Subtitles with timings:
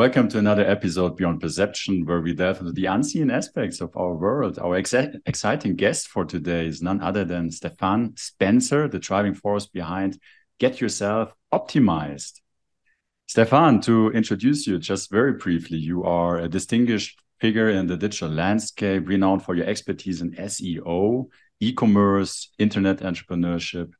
[0.00, 4.14] Welcome to another episode Beyond Perception, where we delve into the unseen aspects of our
[4.14, 4.58] world.
[4.58, 9.66] Our ex exciting guest for today is none other than Stephan Spencer, the driving force
[9.66, 10.18] behind
[10.58, 12.40] Get Yourself Optimized.
[13.26, 18.30] Stephan, to introduce you just very briefly, you are a distinguished figure in the digital
[18.30, 21.26] landscape, renowned for your expertise in SEO,
[21.60, 23.92] e commerce, internet entrepreneurship,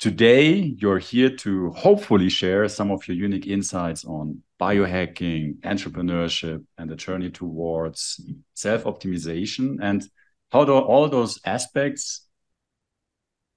[0.00, 6.90] Today, you're here to hopefully share some of your unique insights on biohacking, entrepreneurship, and
[6.90, 8.20] the journey towards
[8.54, 10.04] self optimization and
[10.52, 12.26] how do all those aspects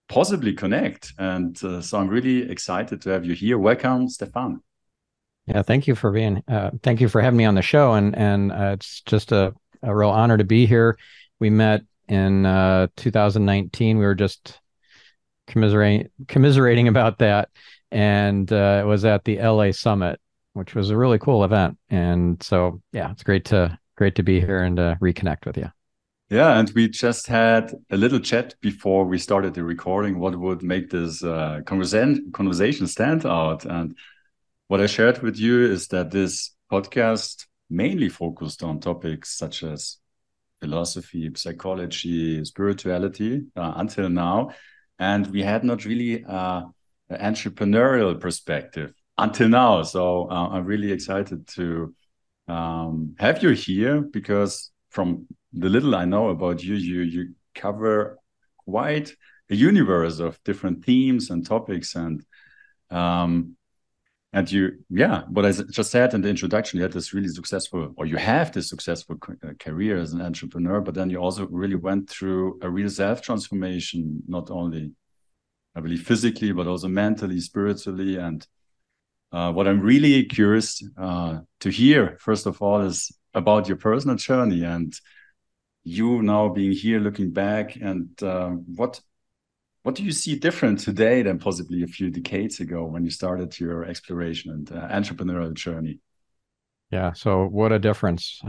[0.09, 1.13] possibly connect.
[1.17, 3.57] And uh, so I'm really excited to have you here.
[3.57, 4.61] Welcome, Stephan.
[5.45, 6.43] Yeah, thank you for being.
[6.47, 9.53] Uh, thank you for having me on the show, and and uh, it's just a,
[9.81, 10.97] a real honor to be here.
[11.39, 13.97] We met in uh, 2019.
[13.97, 14.59] We were just
[15.47, 17.49] commiserating commiserating about that,
[17.91, 20.19] and uh, it was at the LA Summit,
[20.57, 21.77] which was a really cool event.
[21.89, 25.71] And so, yeah, it's great to great to be here and to reconnect with you.
[26.29, 30.19] Yeah, and we just had a little chat before we started the recording.
[30.19, 33.65] What would make this uh, conversation conversation stand out?
[33.65, 33.95] And
[34.67, 39.97] what I shared with you is that this podcast mainly focused on topics such as
[40.59, 44.49] philosophy, psychology, spirituality uh, until now
[44.99, 46.63] and we had not really uh,
[47.09, 49.83] an entrepreneurial perspective until now.
[49.83, 51.93] So uh, I'm really excited to
[52.47, 58.19] um, have you here because from the little I know about you, you you cover
[58.57, 59.15] quite
[59.49, 62.25] a universe of different themes and topics and
[62.89, 63.57] um,
[64.33, 67.93] and you yeah what i just said in the introduction you had this really successful
[67.97, 71.75] or you have this successful uh, career as an entrepreneur but then you also really
[71.75, 74.91] went through a real self transformation not only
[75.75, 78.45] i believe physically but also mentally spiritually and
[79.31, 84.15] uh, what i'm really curious uh, to hear first of all is about your personal
[84.15, 84.93] journey and
[85.83, 88.99] you now being here looking back and uh, what
[89.87, 93.57] what do you see different today than possibly a few decades ago when you started
[93.57, 96.01] your exploration and uh, entrepreneurial journey?
[96.91, 98.41] Yeah, so what a difference.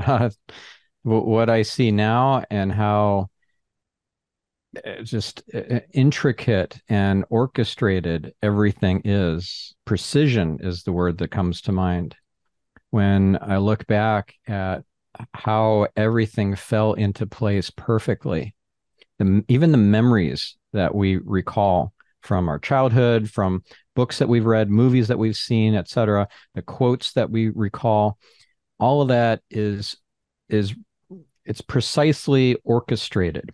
[1.05, 3.29] what I see now and how
[5.03, 9.75] just uh, intricate and orchestrated everything is.
[9.85, 12.17] Precision is the word that comes to mind.
[12.91, 14.85] When I look back at
[15.35, 18.55] how everything fell into place perfectly,
[19.19, 21.93] the, even the memories that we recall
[22.23, 23.63] from our childhood, from
[23.95, 28.19] books that we've read, movies that we've seen, etc., the quotes that we recall,
[28.79, 29.97] all of that is
[30.49, 30.75] is
[31.45, 33.51] it's precisely orchestrated.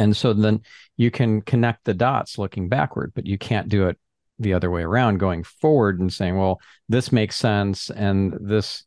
[0.00, 0.62] And so then
[0.96, 3.98] you can connect the dots looking backward, but you can't do it
[4.38, 8.84] the other way around going forward and saying, well, this makes sense and this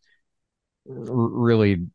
[0.88, 1.86] really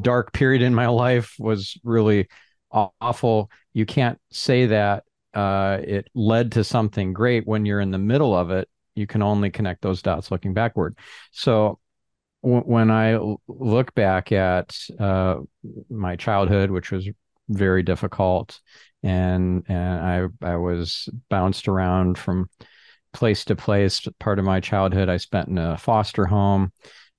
[0.00, 2.28] dark period in my life was really
[2.72, 3.50] awful.
[3.74, 8.34] You can't say that uh, it led to something great when you're in the middle
[8.34, 8.70] of it.
[8.94, 10.96] You can only connect those dots looking backward.
[11.32, 11.78] So
[12.42, 15.40] w- when I look back at uh,
[15.90, 17.06] my childhood, which was
[17.50, 18.60] very difficult,
[19.02, 22.48] and and I I was bounced around from
[23.12, 24.06] place to place.
[24.18, 26.72] Part of my childhood I spent in a foster home.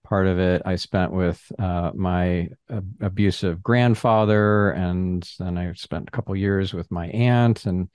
[0.06, 2.50] Part of it I spent with uh, my
[3.00, 7.90] abusive grandfather, and then I spent a couple years with my aunt, and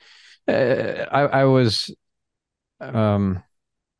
[0.49, 1.95] uh, I, I, was,
[2.81, 3.43] um,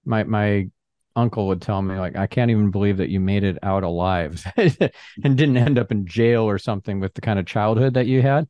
[0.05, 0.71] my my
[1.17, 4.45] uncle would tell me like, I can't even believe that you made it out alive
[4.57, 8.23] and didn't end up in jail or something with the kind of childhood that you
[8.23, 8.47] had.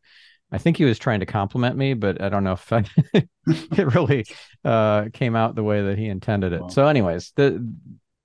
[0.52, 2.84] I think he was trying to compliment me, but I don't know if I,
[3.14, 4.26] it really
[4.64, 6.62] uh, came out the way that he intended it.
[6.62, 6.68] Wow.
[6.68, 7.66] So, anyways, the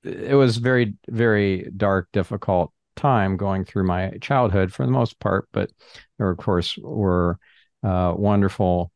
[0.03, 5.47] it was very very dark difficult time going through my childhood for the most part
[5.51, 5.69] but
[6.17, 7.37] there of course were
[7.83, 8.91] uh, wonderful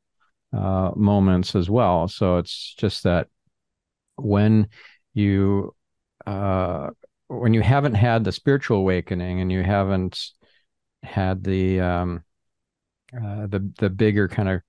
[0.54, 3.28] uh, moments as well so it's just that
[4.18, 4.68] when
[5.16, 5.74] you
[6.28, 6.92] uh,
[7.28, 10.24] when you haven't had the spiritual awakening and you haven't
[11.02, 12.24] had the um,
[13.16, 14.62] uh, the the bigger kind of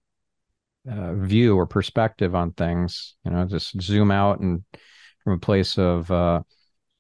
[0.91, 4.65] uh, view or perspective on things you know just zoom out and
[5.27, 6.41] from a place of uh,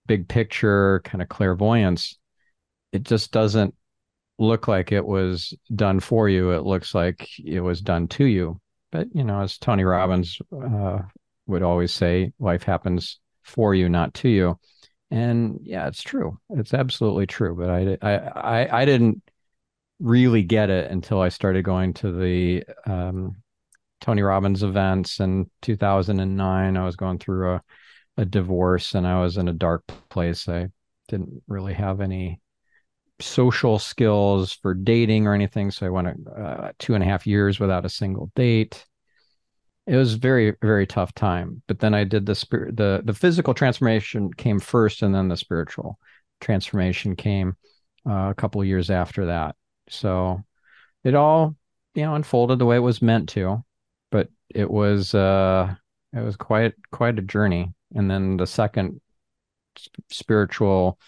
[0.06, 2.18] big picture kind of clairvoyance,
[2.90, 3.72] it just doesn't
[4.36, 6.50] look like it was done for you.
[6.50, 8.60] It looks like it was done to you.
[8.90, 11.02] But you know, as Tony Robbins uh,
[11.46, 14.58] would always say, life happens for you, not to you.
[15.10, 16.38] And yeah, it's true.
[16.50, 17.54] It's absolutely true.
[17.56, 18.16] But I, I,
[18.64, 19.22] I, I didn't
[20.00, 23.36] really get it until I started going to the um,
[24.00, 26.76] Tony Robbins events in 2009.
[26.76, 27.62] I was going through a
[28.16, 30.48] a divorce and I was in a dark place.
[30.48, 30.68] I
[31.08, 32.40] didn't really have any
[33.20, 35.70] social skills for dating or anything.
[35.70, 38.84] So I went uh, two and a half years without a single date.
[39.86, 41.62] It was very, very tough time.
[41.68, 45.36] But then I did the spirit, the the physical transformation came first, and then the
[45.36, 45.98] spiritual
[46.40, 47.56] transformation came
[48.08, 49.54] uh, a couple years after that.
[49.88, 50.42] So
[51.04, 51.56] it all,
[51.94, 53.64] you know, unfolded the way it was meant to.
[54.10, 55.74] But it was uh,
[56.12, 57.72] it was quite quite a journey.
[57.94, 59.00] And then the second
[60.10, 60.98] spiritual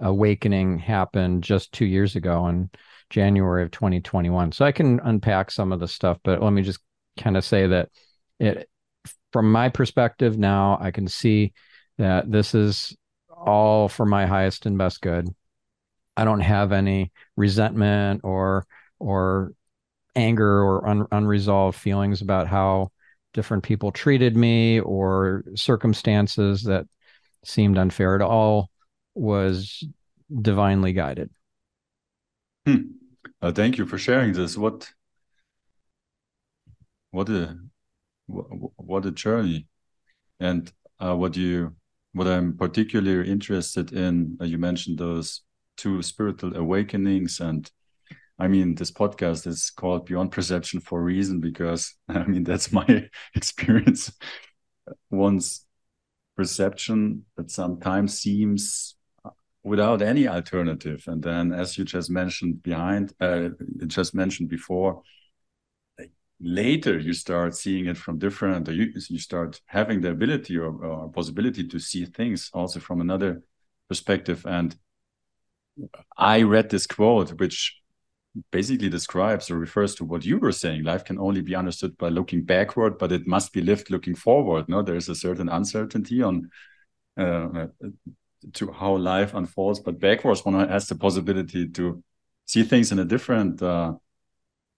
[0.00, 2.70] awakening happened just two years ago in
[3.10, 4.52] January of 2021.
[4.52, 6.80] So I can unpack some of the stuff, but let me just
[7.18, 7.90] kind of say that
[8.40, 8.68] it,
[9.32, 11.52] from my perspective now, I can see
[11.98, 12.96] that this is
[13.30, 15.28] all for my highest and best good.
[16.16, 18.66] I don't have any resentment or
[18.98, 19.52] or
[20.16, 22.90] anger or un, unresolved feelings about how
[23.32, 26.86] different people treated me or circumstances that
[27.44, 28.70] seemed unfair at all
[29.14, 29.84] was
[30.42, 31.30] divinely guided.
[32.66, 32.82] Hmm.
[33.40, 34.56] Uh, thank you for sharing this.
[34.56, 34.90] What
[37.12, 37.58] what a
[38.30, 39.66] what a journey,
[40.38, 41.76] and uh, what you
[42.12, 44.38] what I'm particularly interested in.
[44.40, 45.42] Uh, you mentioned those
[45.76, 47.70] two spiritual awakenings, and
[48.38, 52.72] I mean this podcast is called Beyond Perception for a reason because I mean that's
[52.72, 54.12] my experience.
[55.10, 55.66] Once
[56.36, 58.96] perception that sometimes seems
[59.62, 61.04] without any alternative.
[61.06, 63.50] And then, as you just mentioned behind, uh,
[63.86, 65.02] just mentioned before,
[66.40, 70.84] later you start seeing it from different, or you, you start having the ability or,
[70.84, 73.42] or possibility to see things also from another
[73.88, 74.44] perspective.
[74.46, 74.76] And
[76.16, 77.76] I read this quote, which
[78.52, 80.84] basically describes or refers to what you were saying.
[80.84, 84.68] Life can only be understood by looking backward, but it must be lived looking forward.
[84.68, 86.50] No, there's a certain uncertainty on
[87.16, 87.66] uh,
[88.54, 92.02] to how life unfolds, but backwards one has the possibility to
[92.46, 93.92] see things in a different uh,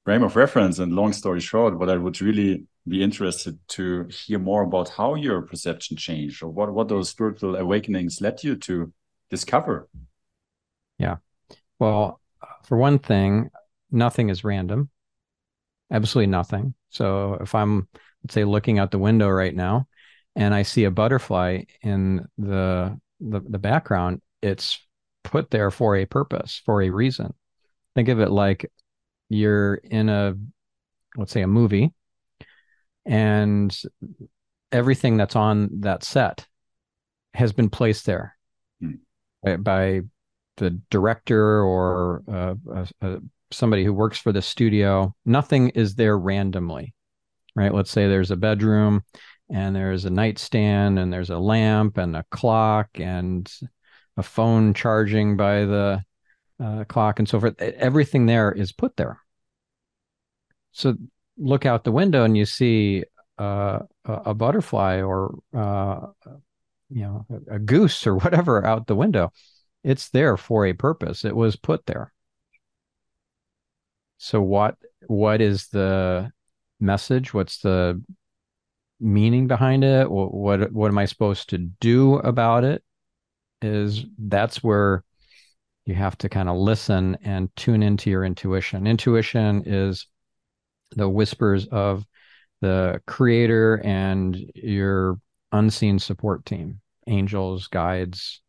[0.05, 0.79] frame of reference.
[0.79, 5.15] And long story short, what I would really be interested to hear more about how
[5.15, 8.93] your perception changed or what, what those spiritual awakenings led you to
[9.31, 9.89] discover.
[10.99, 11.17] Yeah.
[11.79, 12.21] Well,
[12.65, 13.51] for one thing,
[13.91, 14.91] nothing is random.
[15.91, 16.75] Absolutely nothing.
[16.91, 17.89] So if I'm,
[18.25, 19.87] let's say, looking out the window right now
[20.35, 24.81] and I see a butterfly in the the, the background, it's
[25.23, 27.33] put there for a purpose, for a reason.
[27.95, 28.71] Think of it like
[29.35, 30.35] you're in a,
[31.17, 31.93] let's say, a movie,
[33.05, 33.77] and
[34.71, 36.47] everything that's on that set
[37.35, 38.37] has been placed there
[38.83, 38.99] mm.
[39.43, 40.01] by, by,
[40.59, 43.17] the director or uh, uh, uh,
[43.51, 45.15] somebody who works for the studio.
[45.25, 46.95] Nothing is there randomly,
[47.57, 47.73] right?
[47.73, 49.03] Let's say there's a bedroom
[49.51, 53.51] and there's a nightstand and there's a lamp and a clock and
[54.17, 56.03] a phone charging by the
[56.63, 57.61] uh, clock and so forth.
[57.61, 59.19] Everything there is put there.
[60.73, 60.95] So
[61.37, 63.05] look out the window and you see
[63.39, 66.07] uh, a, a, butterfly or uh,
[66.91, 69.33] you know a, a goose or whatever out the window.
[69.85, 71.25] It's there for a purpose.
[71.25, 72.13] It was put there.
[74.19, 74.77] So what
[75.07, 76.31] what is the
[76.79, 77.35] message?
[77.35, 78.03] What's the
[79.03, 82.85] meaning behind it what, what what am i supposed to do about it
[83.61, 85.03] is that's where
[85.85, 90.07] you have to kind of listen and tune into your intuition intuition is
[90.93, 92.05] the whispers of
[92.61, 95.19] the creator and your
[95.53, 98.41] unseen support team angels guides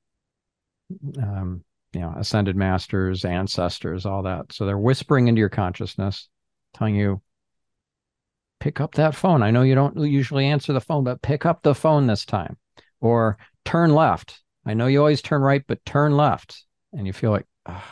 [1.21, 1.63] um,
[1.93, 6.27] you know ascended masters ancestors all that so they're whispering into your consciousness
[6.73, 7.21] telling you
[8.63, 9.43] pick up that phone.
[9.43, 12.55] I know you don't usually answer the phone, but pick up the phone this time.
[13.01, 14.41] Or turn left.
[14.65, 16.63] I know you always turn right, but turn left.
[16.93, 17.83] And you feel like, oh,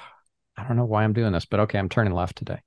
[0.58, 2.60] I don't know why I'm doing this, but okay, I'm turning left today.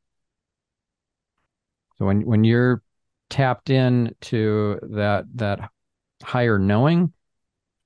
[1.98, 2.82] So when when you're
[3.30, 5.70] tapped in to that that
[6.22, 7.12] higher knowing,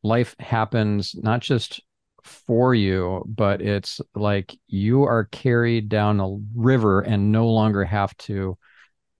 [0.03, 1.83] life happens not just
[2.23, 8.17] for you, but it's like you are carried down a river and no longer have
[8.19, 8.57] to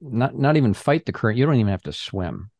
[0.01, 1.39] not not even fight the current.
[1.39, 2.51] You don't even have to swim.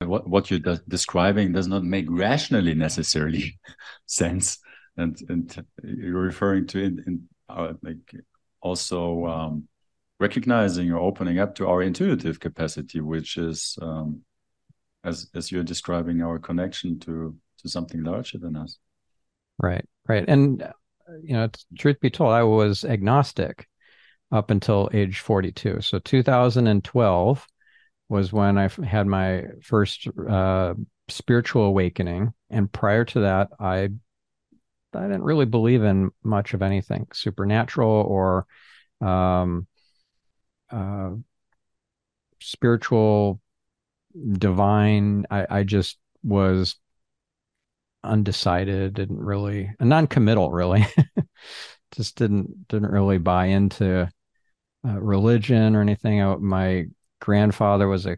[0.00, 3.58] What what you're describing does not make rationally necessarily
[4.06, 4.58] sense,
[4.96, 8.14] and and you're referring to in, in uh, like
[8.60, 9.68] also um,
[10.20, 14.22] recognizing or opening up to our intuitive capacity, which is um,
[15.04, 18.78] as as you're describing our connection to to something larger than us.
[19.58, 23.68] Right, right, and uh, you know, truth be told, I was agnostic
[24.30, 25.80] up until age 42.
[25.80, 27.46] So 2012
[28.08, 30.74] was when I had my first uh,
[31.08, 32.32] spiritual awakening.
[32.50, 33.90] And prior to that, I
[34.94, 38.46] I didn't really believe in much of anything supernatural or
[39.00, 39.66] um,
[40.70, 41.10] uh,
[42.40, 43.40] spiritual,
[44.32, 45.26] divine.
[45.30, 46.76] I, I just was
[48.04, 50.86] undecided, didn't really, non-committal, really.
[51.92, 54.08] just didn't didn't really buy into
[54.86, 56.22] uh, religion or anything.
[56.22, 56.86] I, my
[57.20, 58.16] grandfather was a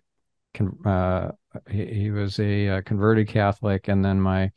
[0.84, 1.32] uh,
[1.68, 4.52] he, he, was a, a, converted Catholic, and then my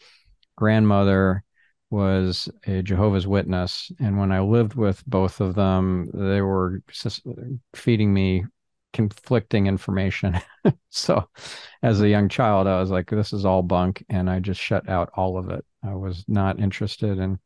[0.56, 1.44] grandmother
[1.90, 3.92] was a Jehovah's Witness.
[4.00, 6.82] And when I lived with both of them, they were
[7.74, 8.46] feeding me
[8.94, 10.40] conflicting information.
[10.90, 11.30] so,
[11.84, 14.90] as a young child, I was like, "This is all bunk," and I just shut
[14.90, 15.66] out all of it.
[15.84, 17.40] I was not interested in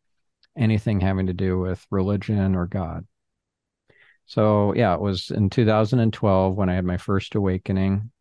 [0.58, 3.06] anything having to do with religion or God.
[4.26, 8.12] So, yeah, it was in 2012 when I had my first awakening.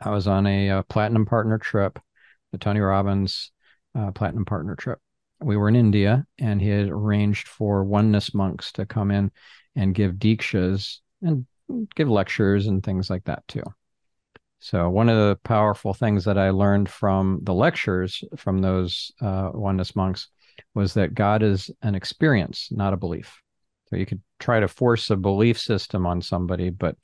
[0.00, 1.98] I was on a, a platinum partner trip,
[2.52, 3.52] the Tony Robbins
[3.94, 5.00] uh, platinum partner trip.
[5.40, 9.30] We were in India, and he had arranged for oneness monks to come in
[9.76, 11.46] and give dikshas and
[11.94, 13.62] give lectures and things like that too.
[14.60, 19.50] So one of the powerful things that I learned from the lectures from those uh,
[19.54, 20.28] oneness monks
[20.74, 23.40] was that God is an experience, not a belief.
[23.88, 26.96] So you could try to force a belief system on somebody, but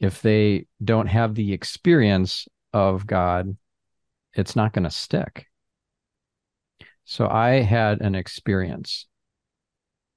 [0.00, 3.56] if they don't have the experience of God,
[4.34, 5.47] it's not going to stick.
[7.10, 9.06] So I had an experience.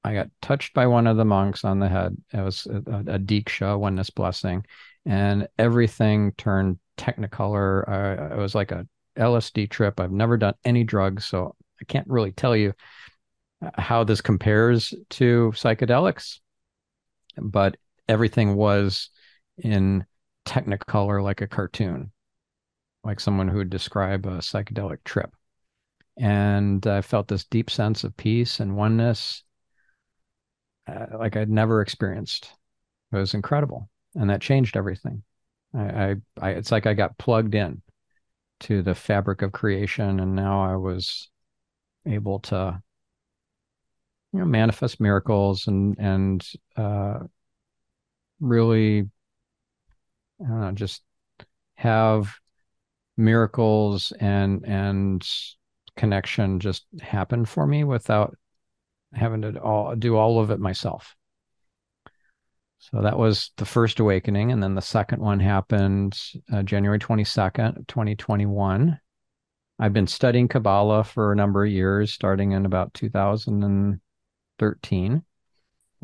[0.04, 2.18] I got touched by one of the monks on the head.
[2.34, 4.66] It was a, a, diksha, oneness blessing,
[5.06, 7.88] and everything turned technicolor.
[7.88, 8.86] Uh, it was like a
[9.18, 10.02] LSD trip.
[10.02, 12.74] I've never done any drugs, so I can't really tell you
[13.76, 16.40] how this compares to psychedelics,
[17.38, 17.78] but
[18.10, 19.12] everything was
[19.58, 20.06] in
[20.46, 22.12] technicolor like a cartoon,
[23.06, 25.32] like someone who would describe a psychedelic trip.
[26.18, 29.44] And I felt this deep sense of peace and oneness
[30.88, 32.52] uh, like I'd never experienced.
[33.12, 33.90] It was incredible.
[34.16, 35.24] And that changed everything.
[35.74, 37.82] I, I, I, it's like I got plugged in
[38.62, 41.30] to the fabric of creation, and now I was
[42.06, 42.82] able to
[44.34, 47.20] you know manifest miracles and and uh,
[48.40, 49.10] really
[50.44, 51.04] I don't know, just
[51.76, 52.34] have
[53.18, 55.28] miracles and and
[55.96, 58.36] connection just happen for me without
[59.14, 61.16] having to all do all of it myself.
[62.80, 66.20] So that was the first awakening, and then the second one happened
[66.52, 69.00] uh, January twenty second, twenty twenty one.
[69.82, 75.24] I've been studying Kabbalah for a number of years, starting in about 2013,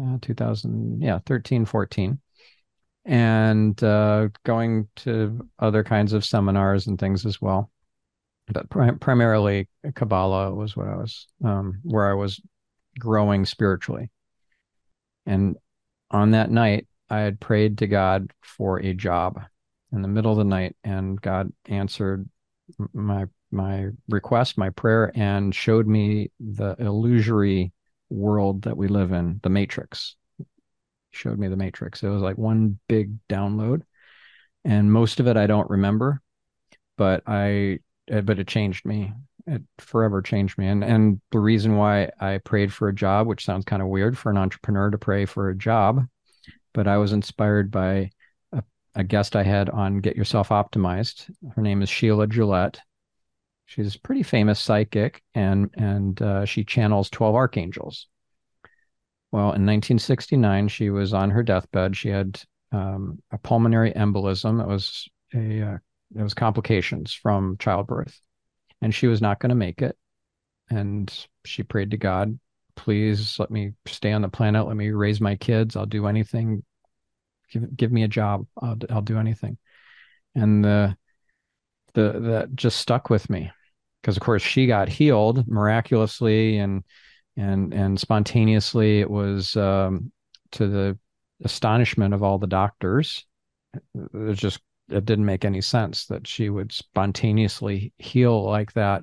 [0.01, 2.19] uh, 2000, yeah, 13, 14,
[3.05, 7.69] and uh, going to other kinds of seminars and things as well.
[8.47, 12.39] But prim- primarily Kabbalah was what I was, um, where I was
[12.97, 14.09] growing spiritually.
[15.25, 15.57] And
[16.09, 19.41] on that night, I had prayed to God for a job
[19.91, 22.27] in the middle of the night, and God answered
[22.93, 27.71] my my request, my prayer, and showed me the illusory
[28.09, 30.15] world that we live in, the matrix.
[31.11, 32.03] Showed me the matrix.
[32.03, 33.83] It was like one big download.
[34.65, 36.21] And most of it I don't remember,
[36.97, 39.13] but I but it changed me.
[39.45, 40.67] It forever changed me.
[40.67, 44.17] And and the reason why I prayed for a job, which sounds kind of weird
[44.17, 46.05] for an entrepreneur to pray for a job,
[46.73, 48.11] but I was inspired by
[48.51, 48.63] a,
[48.95, 51.29] a guest I had on Get Yourself Optimized.
[51.55, 52.79] Her name is Sheila Gillette
[53.67, 58.07] She's a pretty famous psychic, and and uh, she channels twelve archangels.
[59.29, 61.97] Well, in 1969, she was on her deathbed.
[61.97, 64.61] She had um, a pulmonary embolism.
[64.61, 65.77] It was a uh,
[66.15, 68.19] it was complications from childbirth,
[68.81, 69.97] and she was not going to make it.
[70.69, 71.11] And
[71.45, 72.37] she prayed to God,
[72.75, 74.67] "Please let me stay on the planet.
[74.67, 75.75] Let me raise my kids.
[75.75, 76.63] I'll do anything.
[77.51, 78.45] Give give me a job.
[78.61, 79.57] I'll I'll do anything."
[80.35, 80.97] And the
[81.93, 83.51] the that just stuck with me
[84.01, 86.83] because of course she got healed miraculously and
[87.35, 90.11] and and spontaneously it was um,
[90.51, 90.97] to the
[91.43, 93.25] astonishment of all the doctors
[93.73, 94.59] it was just
[94.89, 99.01] it didn't make any sense that she would spontaneously heal like that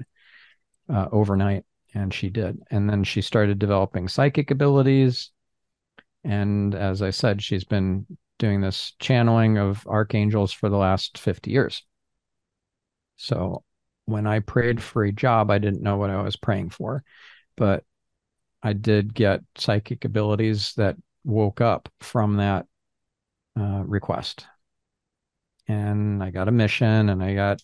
[0.89, 1.65] uh, overnight
[1.95, 2.61] and she did.
[2.71, 5.31] And then she started developing psychic abilities.
[6.25, 8.07] And as i said she's been
[8.39, 11.83] doing this channeling of archangels for the last 50 years.
[13.17, 13.63] So
[14.07, 17.05] when I prayed for a job, I didn't know what I was praying for,
[17.57, 17.85] but
[18.63, 22.67] I did get psychic abilities that woke up from that
[23.59, 24.47] uh, request.
[25.67, 27.61] And I got a mission and I got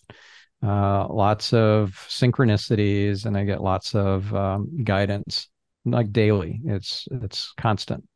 [0.63, 5.49] uh, lots of synchronicities, and I get lots of um, guidance,
[5.85, 6.59] like daily.
[6.65, 8.07] It's it's constant,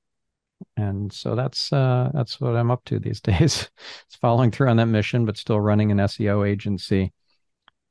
[0.78, 3.70] and so that's uh, that's what I'm up to these days.
[4.06, 7.14] it's following through on that mission, but still running an SEO agency,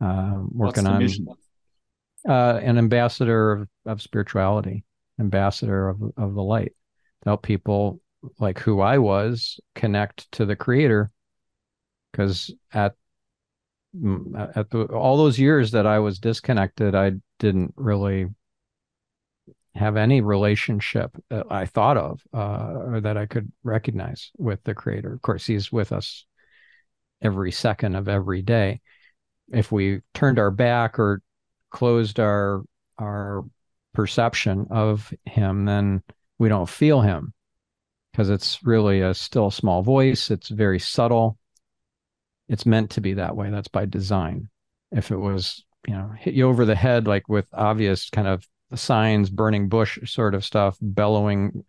[0.00, 1.02] uh, working on
[2.28, 4.84] uh, an ambassador of, of spirituality,
[5.18, 6.74] ambassador of of the light,
[7.22, 8.00] to help people
[8.38, 11.10] like who I was connect to the Creator,
[12.14, 12.94] because at
[14.54, 18.26] at the, all those years that I was disconnected, I didn't really
[19.74, 24.74] have any relationship that I thought of uh, or that I could recognize with the
[24.74, 25.12] creator.
[25.12, 26.24] Of course, he's with us
[27.22, 28.80] every second of every day.
[29.52, 31.20] If we turned our back or
[31.70, 32.62] closed our
[32.98, 33.44] our
[33.92, 36.02] perception of him, then
[36.38, 37.32] we don't feel him
[38.12, 40.30] because it's really a still small voice.
[40.30, 41.38] It's very subtle.
[42.48, 43.50] It's meant to be that way.
[43.50, 44.48] That's by design.
[44.92, 48.46] If it was, you know, hit you over the head like with obvious kind of
[48.74, 51.64] signs, burning bush sort of stuff, bellowing,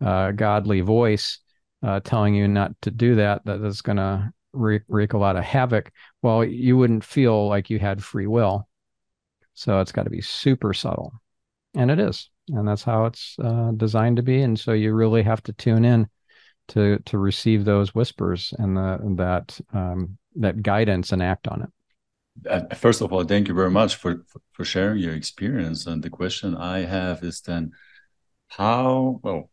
[0.00, 1.38] uh, godly voice
[1.82, 5.44] uh, telling you not to do that, that is going to wreak, a lot of
[5.44, 5.92] havoc.
[6.22, 8.68] Well, you wouldn't feel like you had free will.
[9.54, 11.12] So it's got to be super subtle.
[11.74, 12.30] And it is.
[12.48, 14.42] And that's how it's uh, designed to be.
[14.42, 16.08] And so you really have to tune in
[16.70, 21.70] to to receive those whispers and the, that um, that guidance and act on it.
[22.48, 25.86] Uh, first of all, thank you very much for, for sharing your experience.
[25.86, 27.72] And the question I have is then,
[28.48, 29.50] how well,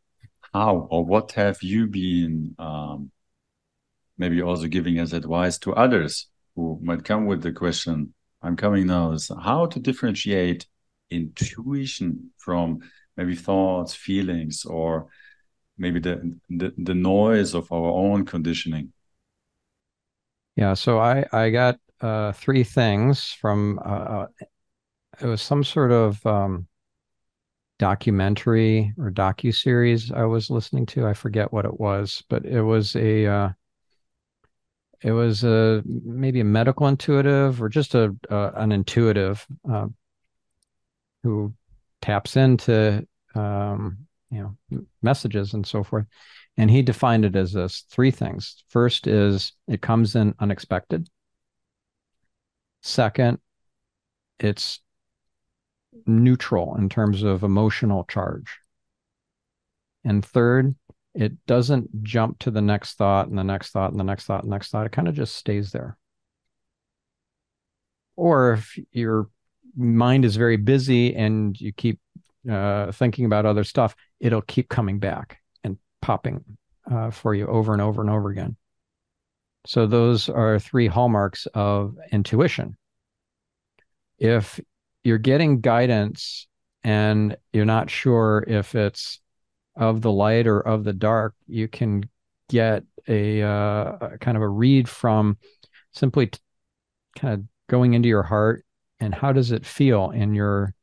[0.53, 3.12] how or what have you been um,
[4.17, 8.13] maybe also giving as advice to others who might come with the question?
[8.41, 10.67] I'm coming now is how to differentiate
[11.09, 12.79] intuition from
[13.15, 15.07] maybe thoughts, feelings, or
[15.77, 18.91] maybe the, the, the noise of our own conditioning.
[20.55, 24.27] Yeah, so I I got uh, three things from uh, uh,
[25.22, 26.67] it was some sort of um,
[27.80, 31.06] documentary or docu series I was listening to.
[31.06, 33.49] I forget what it was, but it was a uh,
[35.01, 39.88] it was a maybe a medical intuitive or just a uh, an intuitive uh,
[41.23, 41.54] who
[42.01, 46.05] taps into um, you know messages and so forth.
[46.57, 48.63] And he defined it as this three things.
[48.69, 51.09] First is it comes in unexpected.
[52.81, 53.39] Second
[54.39, 54.79] it's
[56.05, 58.59] neutral in terms of emotional charge.
[60.03, 60.75] And third
[61.13, 64.43] it doesn't jump to the next thought and the next thought and the next thought
[64.43, 64.85] and the next thought.
[64.85, 65.97] It kind of just stays there.
[68.15, 69.29] Or if your
[69.75, 71.99] mind is very busy and you keep
[72.49, 76.43] uh, thinking about other stuff, it'll keep coming back and popping
[76.89, 78.55] uh, for you over and over and over again.
[79.65, 82.77] So those are three hallmarks of intuition.
[84.17, 84.60] If
[85.03, 86.47] you're getting guidance
[86.83, 89.19] and you're not sure if it's
[89.75, 92.10] of the light or of the dark, you can
[92.49, 95.38] get a, uh, a kind of a read from
[95.91, 96.39] simply t-
[97.17, 98.65] kind of going into your heart
[98.99, 100.73] and how does it feel in your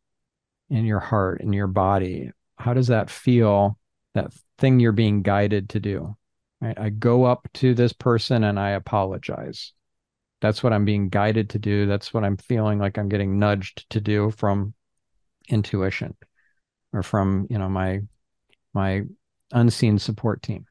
[0.71, 2.31] in your heart, in your body?
[2.57, 3.79] How does that feel?
[4.15, 6.17] That thing you're being guided to do.
[6.61, 6.79] Right?
[6.79, 9.73] I go up to this person and I apologize.
[10.41, 11.87] That's what I'm being guided to do.
[11.87, 14.75] That's what I'm feeling like I'm getting nudged to do from
[15.49, 16.17] intuition
[16.93, 18.01] or from, you know, my
[18.73, 19.03] my
[19.53, 20.67] unseen support team.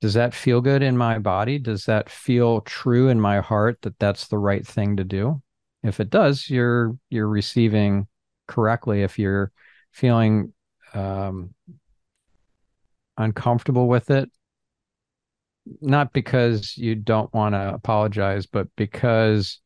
[0.00, 1.58] Does that feel good in my body?
[1.58, 5.42] Does that feel true in my heart that that's the right thing to do?
[5.82, 8.06] If it does, you're you're receiving
[8.46, 9.50] correctly if you're
[9.92, 10.52] feeling
[10.94, 11.54] um,
[13.16, 14.30] uncomfortable with it
[15.80, 19.60] not because you don't want to apologize but because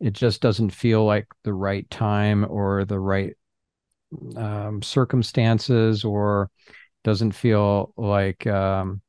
[0.00, 3.34] it just doesn't feel like the right time or the right
[4.36, 6.50] um, circumstances or
[7.04, 9.00] doesn't feel like um,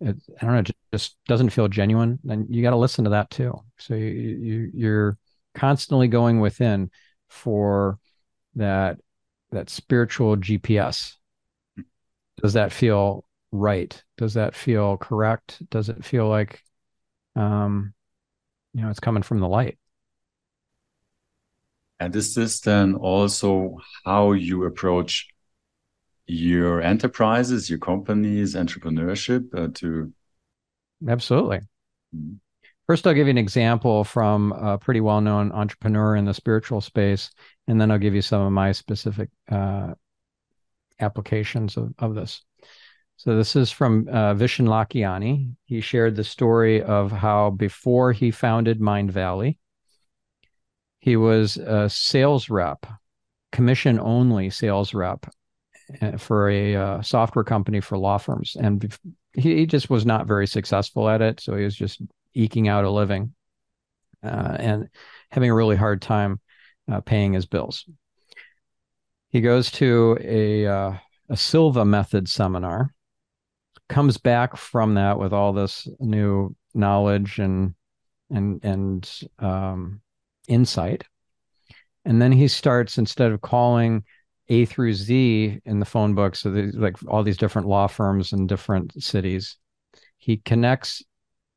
[0.00, 3.30] it, I don't know, just doesn't feel genuine, then you got to listen to that
[3.30, 3.58] too.
[3.78, 5.18] So you, you you're
[5.54, 6.90] constantly going within
[7.28, 7.98] for
[8.56, 8.98] that
[9.50, 11.16] that spiritual GPS.
[12.42, 14.02] Does that feel right?
[14.16, 15.62] Does that feel correct?
[15.70, 16.62] Does it feel like
[17.36, 17.94] um
[18.72, 19.78] you know it's coming from the light?
[22.00, 25.28] And is this then also how you approach
[26.26, 30.12] your enterprises, your companies, entrepreneurship uh, to
[31.06, 31.58] Absolutely.
[32.14, 32.34] Mm-hmm.
[32.86, 36.80] First, I'll give you an example from a pretty well known entrepreneur in the spiritual
[36.80, 37.30] space,
[37.66, 39.94] and then I'll give you some of my specific uh,
[41.00, 42.42] applications of, of this.
[43.16, 45.54] So this is from uh, Vishen Lakhiani.
[45.64, 49.56] He shared the story of how before he founded Mindvalley,
[50.98, 52.86] he was a sales rep,
[53.52, 55.26] commission only sales rep
[56.02, 58.94] uh, for a uh, software company for law firms, and
[59.32, 61.40] he, just was not very successful at it.
[61.40, 62.00] So he was just
[62.34, 63.34] eking out a living
[64.22, 64.88] uh, and
[65.30, 66.40] having a really hard time
[66.90, 67.84] uh, paying his bills.
[69.28, 70.94] He goes to a uh,
[71.28, 72.94] a Silva method seminar
[73.88, 77.74] comes back from that with all this new knowledge and
[78.30, 80.00] and and um,
[80.48, 81.04] insight,
[82.04, 84.04] and then he starts instead of calling
[84.48, 88.46] A through Z in the phone book, so like all these different law firms in
[88.46, 89.56] different cities,
[90.16, 91.02] he connects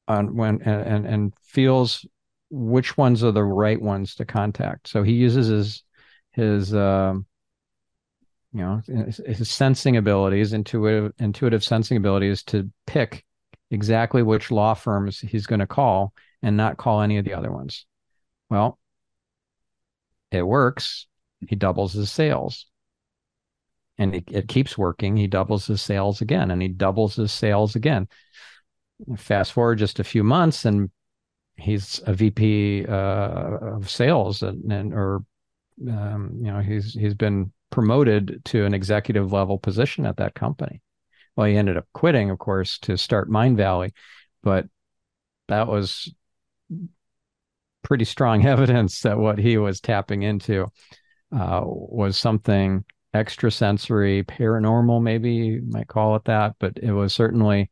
[0.07, 2.05] on when and, and, feels
[2.49, 4.87] which ones are the right ones to contact.
[4.87, 5.83] So he uses his
[6.31, 7.25] his um,
[8.53, 13.25] you know his sensing abilities intuitive intuitive sensing abilities to pick
[13.69, 17.51] exactly which law firms he's going to call and not call any of the other
[17.51, 17.85] ones.
[18.49, 18.79] Well
[20.31, 21.07] it works.
[21.47, 22.65] He doubles his sales.
[23.97, 25.17] And it, it keeps working.
[25.17, 28.07] He doubles his sales again and he doubles his sales again
[29.15, 30.89] fast forward just a few months and
[31.55, 35.23] he's a vp uh, of sales and, and or
[35.89, 40.81] um, you know he's he's been promoted to an executive level position at that company.
[41.35, 43.91] Well, he ended up quitting, of course, to start Mindvalley,
[44.41, 44.65] but
[45.47, 46.13] that was
[47.83, 50.65] pretty strong evidence that what he was tapping into
[51.31, 52.83] uh, was something
[53.13, 57.69] extrasensory, paranormal, maybe you might call it that, but it was certainly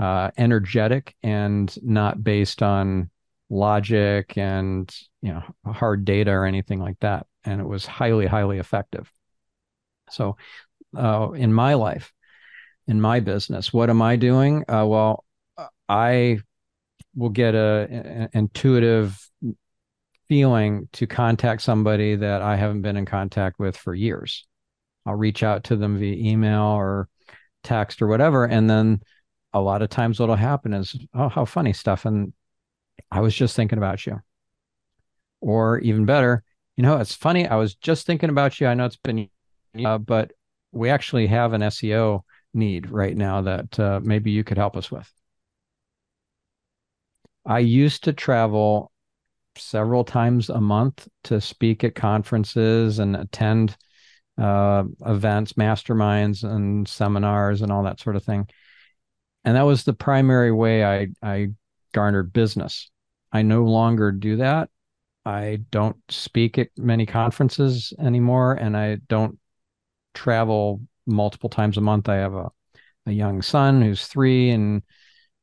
[0.00, 3.10] uh, energetic and not based on
[3.50, 8.58] logic and you know hard data or anything like that and it was highly highly
[8.58, 9.12] effective
[10.10, 10.36] so,
[10.96, 12.12] uh, in my life,
[12.86, 14.64] in my business, what am I doing?
[14.68, 15.24] Uh, well,
[15.88, 16.40] I
[17.14, 19.18] will get a, an intuitive
[20.28, 24.46] feeling to contact somebody that I haven't been in contact with for years.
[25.06, 27.08] I'll reach out to them via email or
[27.64, 29.00] text or whatever, and then
[29.52, 32.32] a lot of times what'll happen is, oh, how funny stuff, and
[33.10, 34.20] I was just thinking about you.
[35.40, 36.44] Or even better,
[36.76, 37.46] you know, it's funny.
[37.46, 38.66] I was just thinking about you.
[38.66, 39.28] I know it's been
[39.84, 40.32] uh, but
[40.72, 42.22] we actually have an SEO
[42.54, 45.10] need right now that uh, maybe you could help us with.
[47.46, 48.90] I used to travel
[49.56, 53.76] several times a month to speak at conferences and attend
[54.38, 58.48] uh, events, masterminds, and seminars, and all that sort of thing.
[59.44, 61.48] And that was the primary way I, I
[61.92, 62.90] garnered business.
[63.32, 64.70] I no longer do that.
[65.24, 69.38] I don't speak at many conferences anymore, and I don't
[70.14, 72.08] travel multiple times a month.
[72.08, 72.50] I have a,
[73.06, 74.82] a young son who's three, and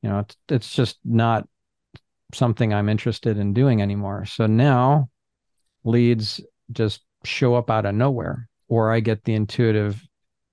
[0.02, 1.48] you know, it's, it's just not
[2.34, 4.26] something I'm interested in doing anymore.
[4.26, 5.10] So now
[5.84, 10.02] leads just show up out of nowhere, or I get the intuitive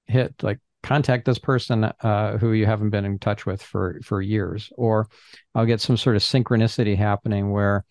[0.06, 4.20] hit like contact this person uh, who you haven't been in touch with for for
[4.22, 5.08] years, or
[5.54, 7.84] I'll get some sort of synchronicity happening where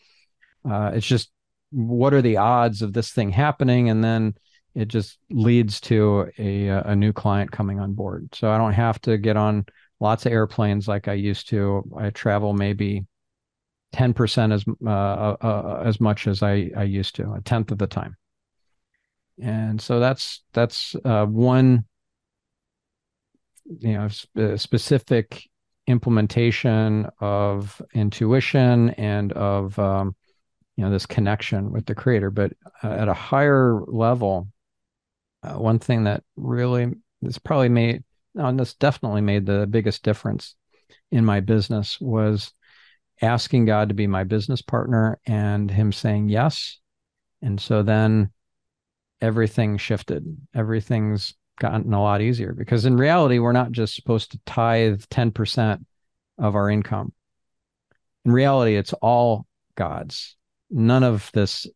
[0.64, 1.32] uh, it's just
[1.72, 4.36] what are the odds of this thing happening, and then
[4.76, 8.30] it just leads to a a new client coming on board.
[8.34, 9.66] So I don't have to get on
[10.00, 11.84] lots of airplanes like I used to.
[11.98, 13.06] I travel maybe
[13.92, 17.72] ten percent as uh, uh, uh, as much as I I used to, a tenth
[17.72, 18.16] of the time.
[19.42, 21.86] And so that's that's uh, one
[23.66, 25.50] you know sp- specific
[25.88, 30.16] implementation of intuition and of um,
[30.78, 34.48] you know this connection with the creator but uh, at a higher level
[35.44, 38.04] uh, one thing that really this probably made
[38.36, 40.56] no, this definitely made the biggest difference
[41.12, 42.52] in my business was
[43.22, 46.80] asking God to be my business partner and him saying yes.
[47.42, 48.32] And so then
[49.22, 50.26] everything shifted.
[50.56, 55.86] Everything's gotten a lot easier because in reality, we're not just supposed to tithe 10%
[56.38, 57.14] of our income.
[58.26, 60.36] In reality, it's all God's.
[60.70, 61.68] None of this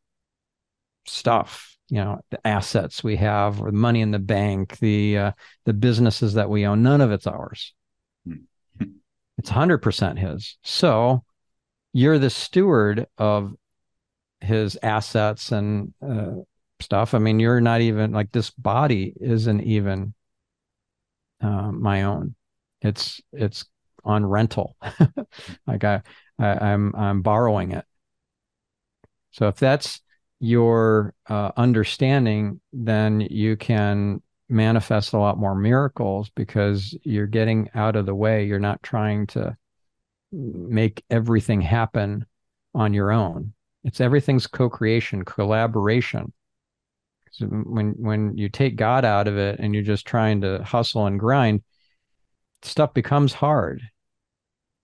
[1.05, 5.31] stuff you know the assets we have or the money in the bank the uh,
[5.65, 7.73] the businesses that we own none of it's ours
[8.25, 8.35] hmm.
[9.37, 11.23] it's 100% his so
[11.93, 13.53] you're the steward of
[14.41, 16.31] his assets and uh,
[16.79, 20.13] stuff i mean you're not even like this body isn't even
[21.41, 22.35] uh, my own
[22.81, 23.65] it's it's
[24.03, 24.75] on rental
[25.67, 26.01] like I,
[26.39, 27.85] I i'm i'm borrowing it
[29.31, 30.01] so if that's
[30.39, 37.95] your uh, understanding, then you can manifest a lot more miracles because you're getting out
[37.95, 38.45] of the way.
[38.45, 39.57] You're not trying to
[40.31, 42.25] make everything happen
[42.73, 43.53] on your own.
[43.83, 46.33] It's everything's co-creation, collaboration.
[47.37, 51.05] So when when you take God out of it and you're just trying to hustle
[51.05, 51.61] and grind,
[52.63, 53.83] stuff becomes hard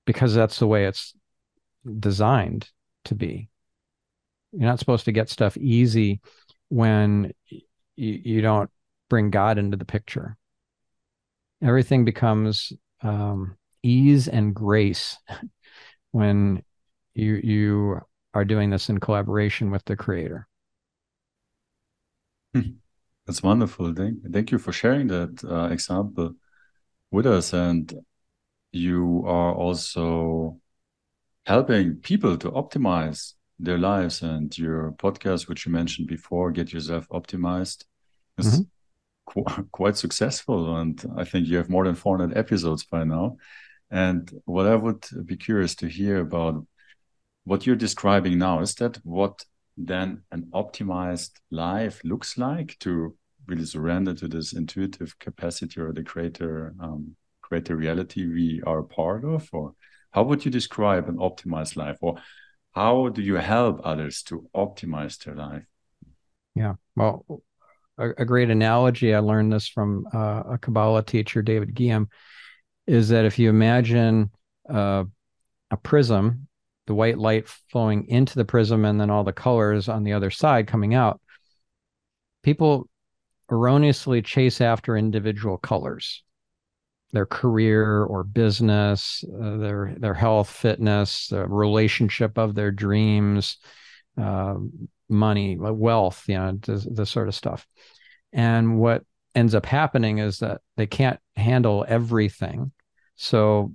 [0.05, 1.15] because that's the way it's
[1.99, 2.69] designed
[3.05, 3.49] to be.
[4.51, 6.21] You're not supposed to get stuff easy
[6.69, 8.69] when you, you don't
[9.09, 10.37] bring God into the picture.
[11.63, 15.17] Everything becomes um, ease and grace
[16.11, 16.61] when
[17.15, 18.01] you you
[18.35, 20.47] are doing this in collaboration with the creator.
[22.53, 22.77] Hmm.
[23.25, 23.93] That's wonderful.
[23.93, 26.35] Thank, thank you for sharing that uh, example
[27.11, 27.53] with us.
[27.53, 27.93] And
[28.71, 30.59] you are also
[31.45, 37.07] helping people to optimize their lives and your podcast, which you mentioned before, Get Yourself
[37.09, 37.85] Optimized,
[38.37, 38.67] is mm -hmm.
[39.25, 39.43] qu
[39.79, 40.75] quite successful.
[40.75, 43.37] And I think you have more than 400 episodes by now.
[43.89, 46.65] And what I would be curious to hear about
[47.43, 49.45] what you're describing now is that what
[49.77, 53.15] then an optimized life looks like to
[53.47, 59.25] really surrender to this intuitive capacity or the greater um, greater reality we are part
[59.25, 59.73] of or
[60.11, 62.15] how would you describe an optimized life or
[62.71, 65.63] how do you help others to optimize their life?
[66.55, 67.25] Yeah well
[67.97, 72.07] a, a great analogy i learned this from uh, a kabbalah teacher David Ghiyam
[72.87, 74.29] is that if you imagine
[74.69, 75.03] uh,
[75.71, 76.47] a prism
[76.87, 80.31] the white light flowing into the prism and then all the colors on the other
[80.31, 81.19] side coming out
[82.43, 82.87] people
[83.49, 86.23] erroneously chase after individual colors.
[87.11, 93.57] Their career or business uh, their their health fitness the relationship of their dreams
[94.19, 94.55] uh,
[95.09, 97.67] money wealth you know this, this sort of stuff.
[98.31, 99.03] And what
[99.35, 102.71] ends up happening is that they can't handle everything.
[103.15, 103.73] So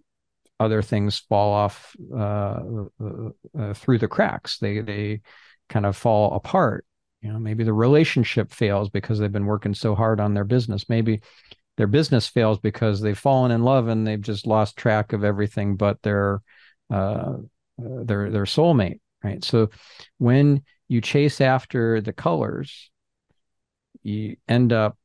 [0.60, 2.60] other things fall off uh,
[3.00, 4.58] uh, uh, through the cracks.
[4.58, 5.20] They they
[5.68, 6.84] kind of fall apart.
[7.20, 10.88] You know, maybe the relationship fails because they've been working so hard on their business.
[10.88, 11.20] Maybe
[11.76, 15.76] their business fails because they've fallen in love and they've just lost track of everything
[15.76, 16.42] but their
[16.90, 17.34] uh,
[17.78, 19.00] their their soulmate.
[19.22, 19.42] Right.
[19.44, 19.70] So
[20.18, 22.90] when you chase after the colors,
[24.02, 24.96] you end up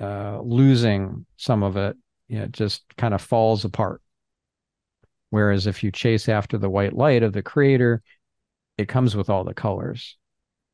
[0.00, 1.96] uh, losing some of it.
[2.28, 4.02] You know, it just kind of falls apart.
[5.30, 8.02] Whereas if you chase after the white light of the creator,
[8.76, 10.16] it comes with all the colors.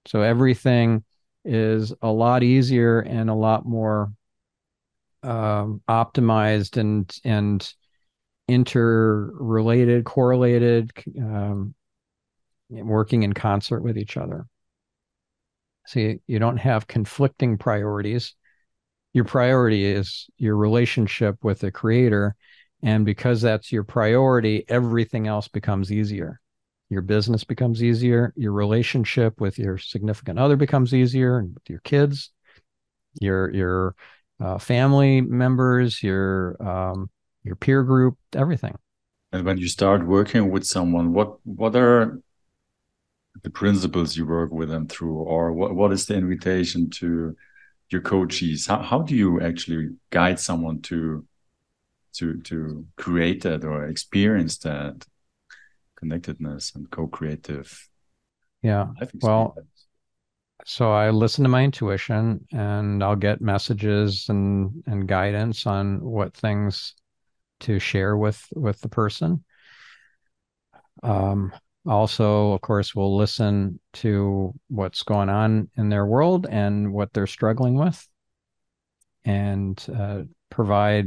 [0.06, 1.04] So everything
[1.44, 4.12] is a lot easier and a lot more
[5.22, 7.74] um, optimized and and
[8.46, 11.74] interrelated, correlated, um,
[12.68, 14.46] working in concert with each other.
[15.86, 18.34] So you, you don't have conflicting priorities.
[19.14, 22.36] Your priority is your relationship with the creator
[22.84, 26.38] and because that's your priority, everything else becomes easier.
[26.90, 28.34] Your business becomes easier.
[28.36, 32.30] Your relationship with your significant other becomes easier, and with your kids,
[33.18, 33.94] your your
[34.38, 37.08] uh, family members, your um,
[37.42, 38.76] your peer group, everything.
[39.32, 42.20] And when you start working with someone, what what are
[43.42, 47.34] the principles you work with them through, or what what is the invitation to
[47.88, 48.66] your coaches?
[48.66, 51.24] How how do you actually guide someone to
[52.14, 55.05] to to create that or experience that
[55.96, 57.88] connectedness and co-creative
[58.62, 58.88] yeah.
[59.20, 59.57] well
[60.64, 66.35] so i listen to my intuition and i'll get messages and and guidance on what
[66.35, 66.94] things
[67.61, 69.44] to share with with the person.
[71.03, 71.53] Um
[71.87, 77.27] also of course we'll listen to what's going on in their world and what they're
[77.27, 78.09] struggling with
[79.27, 81.07] and uh, provide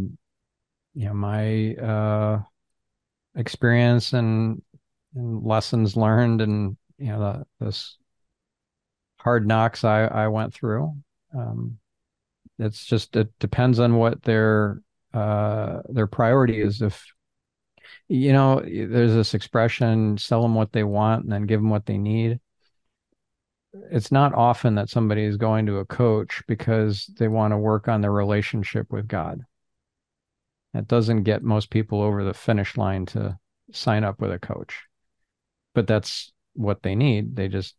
[0.97, 2.41] you know my uh,
[3.35, 4.63] experience and,
[5.13, 7.97] and, lessons learned and you know the, this
[9.19, 10.95] hard knocks I, I went through.
[11.37, 11.77] Um,
[12.57, 14.81] it's just it depends on what their
[15.13, 16.81] uh, their priority is.
[16.81, 17.05] If
[18.07, 21.85] you know, there's this expression: sell them what they want and then give them what
[21.85, 22.39] they need.
[23.91, 27.87] It's not often that somebody is going to a coach because they want to work
[27.87, 29.45] on their relationship with God.
[30.73, 33.37] It doesn't get most people over the finish line to
[33.71, 34.83] sign up with a coach.
[35.73, 37.35] But that's what they need.
[37.35, 37.75] They just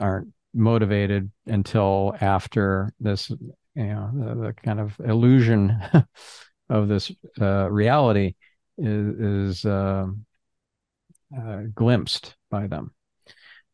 [0.00, 3.38] aren't motivated until after this, you
[3.74, 5.76] know, the, the kind of illusion
[6.68, 8.34] of this uh, reality
[8.78, 10.06] is, is uh,
[11.36, 12.92] uh, glimpsed by them.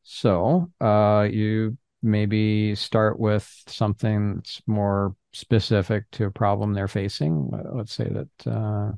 [0.02, 7.50] So uh, you maybe start with something that's more specific to a problem they're facing.
[7.72, 8.92] Let's say that uh,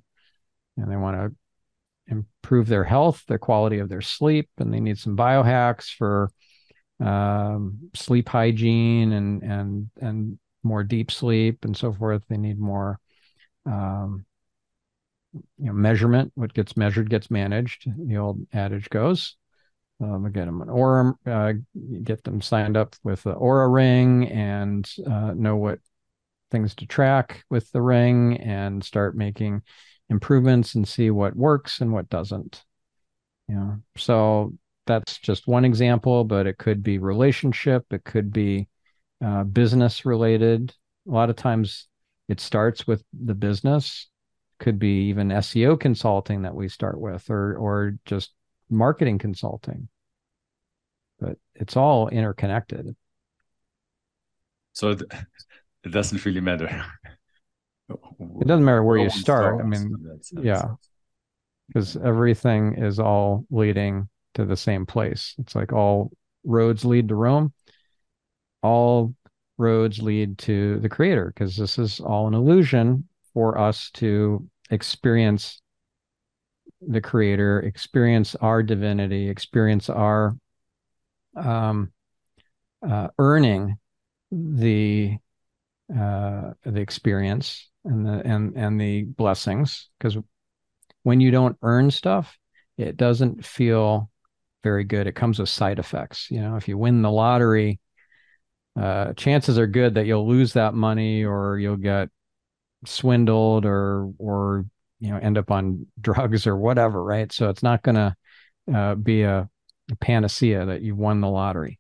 [0.81, 1.37] know, they want to
[2.07, 6.31] improve their health, the quality of their sleep, and they need some biohacks for
[7.01, 12.23] um, sleep hygiene and and and more deep sleep and so forth.
[12.29, 12.99] They need more
[13.67, 14.25] um,
[15.33, 16.33] you know measurement.
[16.35, 17.87] What gets measured gets managed.
[18.09, 19.37] The old adage goes.
[20.03, 21.53] Um, get them an Oura, uh,
[22.03, 25.79] get them signed up with the Oura ring and uh, know what
[26.51, 29.63] things to track with the ring and start making
[30.09, 32.65] improvements and see what works and what doesn't.
[33.49, 34.53] You know, so
[34.87, 38.69] that's just one example, but it could be relationship, it could be
[39.25, 40.75] uh, business related.
[41.09, 41.89] A lot of times
[42.29, 44.09] it starts with the business,
[44.59, 48.33] could be even SEO consulting that we start with, or or just
[48.69, 49.89] marketing consulting.
[51.19, 52.95] But it's all interconnected.
[54.73, 55.03] So it,
[55.85, 56.85] it doesn't really matter.
[57.89, 59.61] it doesn't matter where you start.
[59.61, 59.95] I mean,
[60.33, 60.75] yeah,
[61.69, 65.35] because everything is all leading to the same place.
[65.39, 66.11] It's like all
[66.45, 67.53] roads lead to Rome.
[68.63, 69.15] All
[69.59, 75.61] roads lead to the creator because this is all an illusion for us to experience
[76.81, 80.37] the creator, experience our divinity, experience our
[81.37, 81.93] um,
[82.87, 83.79] uh, earning
[84.33, 85.17] the
[85.97, 90.17] uh, the experience and the and and the blessings because
[91.03, 92.37] when you don't earn stuff
[92.81, 94.11] it doesn't feel
[94.63, 95.07] very good.
[95.07, 96.31] It comes with side effects.
[96.31, 97.81] You know if you win the lottery
[98.81, 102.09] uh, chances are good that you'll lose that money or you'll get
[102.87, 104.65] swindled or or
[105.01, 107.33] you know end up on drugs or whatever right?
[107.33, 108.17] So it's not going to
[108.75, 109.49] uh, be a,
[109.91, 111.79] a panacea that you've won the lottery.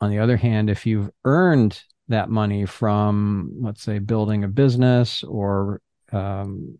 [0.00, 1.80] On the other hand if you've earned
[2.12, 5.80] that money from let's say building a business or
[6.12, 6.78] um,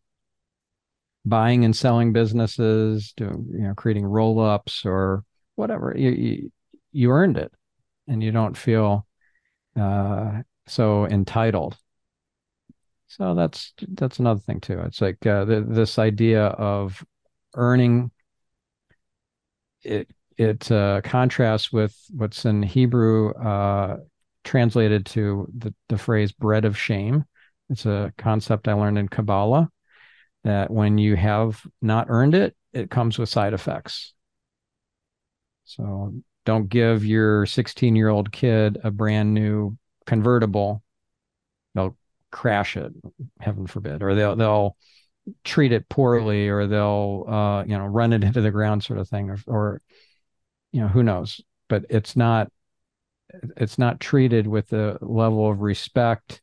[1.24, 5.24] buying and selling businesses doing you know creating roll-ups or
[5.56, 6.52] whatever you, you,
[6.92, 7.52] you earned it
[8.08, 9.06] and you don't feel
[9.78, 11.76] uh, so entitled
[13.16, 14.80] so that's that's another thing too.
[14.80, 17.04] It's like uh, the, this idea of
[17.54, 18.10] earning
[19.82, 23.98] it it uh, contrasts with what's in Hebrew uh,
[24.44, 27.24] translated to the, the phrase bread of shame.
[27.70, 29.70] It's a concept I learned in Kabbalah
[30.44, 34.14] that when you have not earned it, it comes with side effects.
[35.64, 39.76] So don't give your 16 year old kid a brand new
[40.06, 40.82] convertible.
[41.74, 41.96] They'll
[42.30, 42.92] crash it,
[43.40, 44.76] heaven forbid, or they'll they'll
[45.44, 49.08] treat it poorly, or they'll uh, you know run it into the ground, sort of
[49.08, 49.82] thing, or, or
[50.72, 51.40] you know who knows.
[51.68, 52.50] But it's not
[53.56, 56.40] it's not treated with the level of respect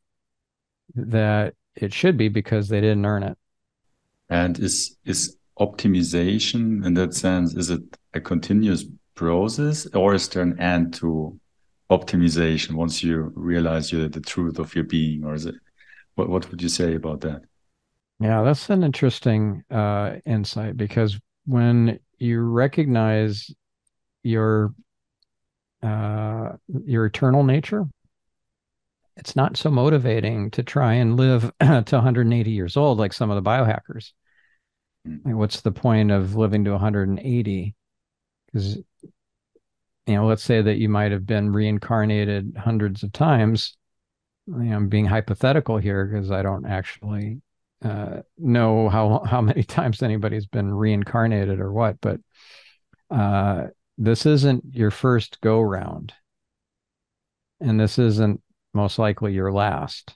[0.95, 3.37] that it should be because they didn't earn it.
[4.29, 7.81] And is is optimization in that sense is it
[8.13, 11.37] a continuous process or is there an end to
[11.89, 15.55] optimization once you realize you the truth of your being or is it
[16.15, 17.41] what what would you say about that?
[18.19, 23.49] Yeah, that's an interesting uh, insight because when you recognize
[24.23, 24.73] your
[25.81, 26.53] uh,
[26.85, 27.85] your eternal nature,
[29.17, 33.41] it's not so motivating to try and live to 180 years old like some of
[33.41, 34.11] the biohackers.
[35.07, 35.25] Mm.
[35.25, 37.75] Like, what's the point of living to 180?
[38.45, 38.77] Because
[40.09, 43.77] you know, let's say that you might have been reincarnated hundreds of times
[44.47, 47.41] You know, I'm being hypothetical here because I don't actually
[47.83, 52.19] uh, know how how many times anybody's been reincarnated or what, but
[53.11, 53.67] uh,
[53.99, 56.13] this isn't your first go round,
[57.59, 58.41] and this isn't
[58.73, 60.15] most likely your last.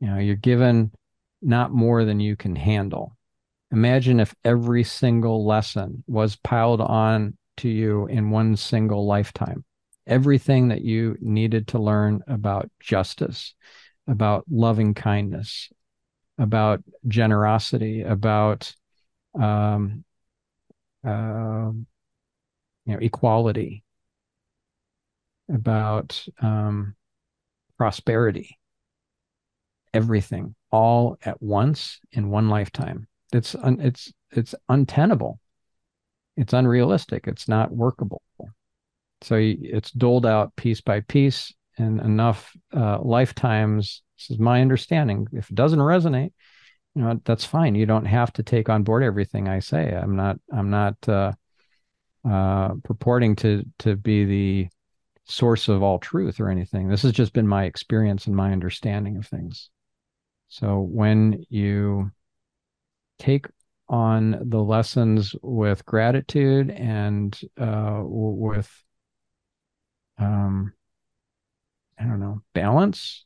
[0.00, 0.92] You know, you're given
[1.40, 3.16] not more than you can handle.
[3.70, 9.64] Imagine if every single lesson was piled on to you in one single lifetime
[10.06, 13.54] everything that you needed to learn about justice,
[14.06, 15.70] about loving kindness,
[16.38, 18.74] about generosity, about
[19.40, 20.04] um,
[21.06, 21.70] uh,
[22.84, 23.84] you know equality,
[25.52, 26.94] about um,
[27.78, 28.58] prosperity,
[29.94, 33.06] everything all at once in one lifetime.
[33.32, 35.38] It's un- it's it's untenable.
[36.36, 37.26] It's unrealistic.
[37.26, 38.22] It's not workable.
[39.20, 44.02] So it's doled out piece by piece in enough uh, lifetimes.
[44.18, 45.26] This is my understanding.
[45.32, 46.32] If it doesn't resonate,
[46.94, 47.74] you know that's fine.
[47.74, 49.94] You don't have to take on board everything I say.
[49.94, 50.38] I'm not.
[50.52, 51.32] I'm not uh,
[52.28, 54.68] uh, purporting to to be the
[55.24, 56.88] source of all truth or anything.
[56.88, 59.70] This has just been my experience and my understanding of things.
[60.48, 62.10] So when you
[63.18, 63.46] take
[63.88, 68.70] on the lessons with gratitude and uh, with
[70.18, 70.72] um,
[71.98, 73.24] I don't know balance,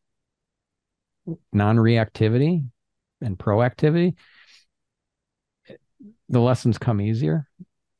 [1.52, 2.64] non-reactivity,
[3.20, 4.14] and proactivity,
[6.28, 7.48] the lessons come easier,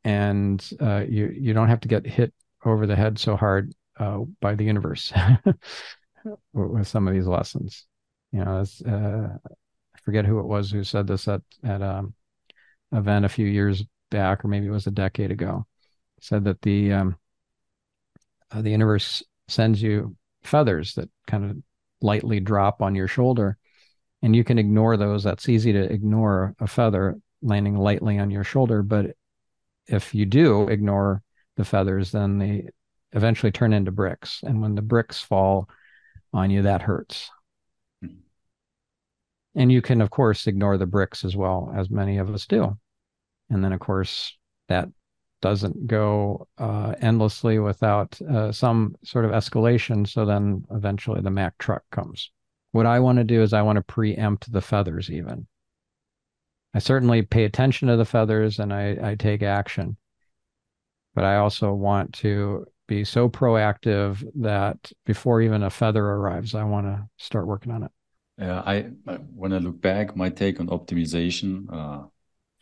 [0.07, 2.33] and uh, you you don't have to get hit
[2.65, 5.13] over the head so hard uh, by the universe
[6.53, 7.87] with some of these lessons.
[8.31, 12.15] You know, uh, I forget who it was who said this at at um,
[12.93, 13.83] event a few years
[14.13, 15.67] back, or maybe it was a decade ago.
[16.21, 17.17] Said that the um,
[18.53, 21.57] uh, the universe sends you feathers that kind of
[22.01, 23.59] lightly drop on your shoulder,
[24.23, 25.25] and you can ignore those.
[25.25, 29.17] That's easy to ignore a feather landing lightly on your shoulder, but
[29.87, 31.23] if you do ignore
[31.57, 32.69] the feathers, then they
[33.13, 35.69] eventually turn into bricks, and when the bricks fall
[36.33, 37.31] on you, that hurts.
[39.55, 42.79] And you can, of course, ignore the bricks as well, as many of us do.
[43.49, 44.37] And then, of course,
[44.69, 44.89] that
[45.41, 50.07] doesn't go uh, endlessly without uh, some sort of escalation.
[50.07, 52.31] So then eventually the Mack truck comes.
[52.73, 55.47] What I want to do is I want to preempt the feathers, even.
[56.77, 59.97] I certainly pay attention to the feathers and I, I take action.
[61.15, 66.65] But I also want to be so proactive that before even a feather arrives, I
[66.65, 67.91] want to start working on it.
[68.37, 68.91] Yeah, I
[69.35, 72.03] when I look back, my take on optimization uh,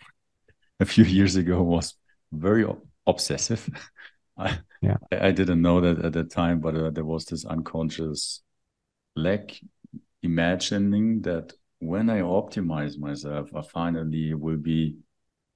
[0.78, 1.96] a few years ago was
[2.30, 2.64] very
[3.08, 3.68] obsessive.
[4.38, 8.44] I, yeah, I didn't know that at the time, but uh, there was this unconscious
[9.16, 9.58] lack
[10.22, 11.52] imagining that
[11.84, 14.96] when I optimize myself, I finally will be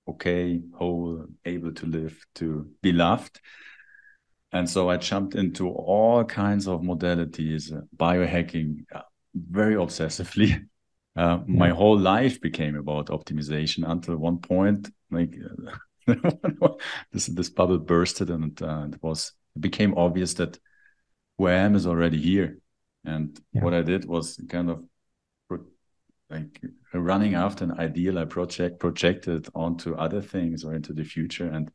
[0.09, 3.41] okay, whole, able to live, to be loved.
[4.53, 9.03] And so I jumped into all kinds of modalities, uh, biohacking, uh,
[9.35, 10.67] very obsessively.
[11.17, 11.41] Uh.
[11.49, 15.35] My whole life became about optimization until one point, like
[17.13, 20.61] this this bubble bursted, and uh, it was it became obvious that
[21.37, 22.59] where I am is already here.
[23.05, 23.65] And yeah.
[23.65, 24.85] what I did was kind of
[26.31, 26.61] like
[26.93, 31.71] running after an ideal I project projected onto other things or into the future, and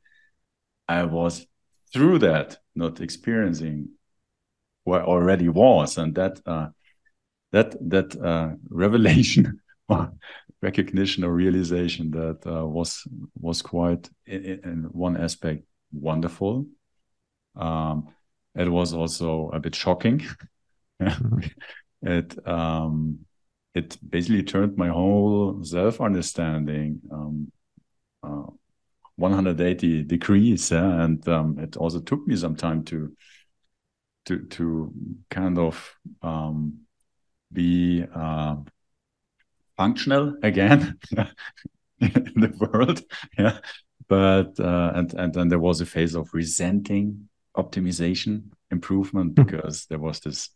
[0.87, 1.45] I was
[1.91, 3.89] through that not experiencing
[4.83, 6.67] what already was, and that uh,
[7.51, 10.13] that that uh, revelation or
[10.61, 13.07] recognition or realization that uh, was
[13.39, 16.65] was quite in, in, one aspect wonderful.
[17.55, 18.09] Um,
[18.55, 20.21] it was also a bit shocking.
[22.01, 23.25] it um,
[23.73, 27.51] it basically turned my whole self understanding um,
[28.21, 28.45] uh,
[29.15, 33.15] 180 degrees, and um, it also took me some time to
[34.25, 34.93] to to
[35.29, 36.79] kind of um,
[37.51, 38.55] be uh,
[39.77, 40.97] functional again
[41.99, 43.01] in the world.
[43.37, 43.57] Yeah,
[44.07, 49.43] but uh, and and then there was a phase of resenting optimization improvement hmm.
[49.43, 50.49] because there was this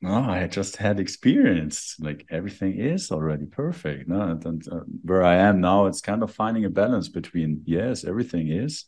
[0.00, 5.22] no i just had experience like everything is already perfect no and, and uh, where
[5.22, 8.84] i am now it's kind of finding a balance between yes everything is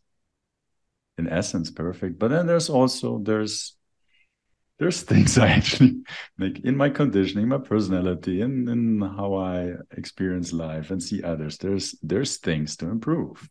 [1.16, 3.76] in essence perfect but then there's also there's
[4.78, 6.02] there's things I actually
[6.38, 11.22] like in my conditioning, my personality, and in, in how I experience life and see
[11.22, 11.58] others.
[11.58, 13.48] There's there's things to improve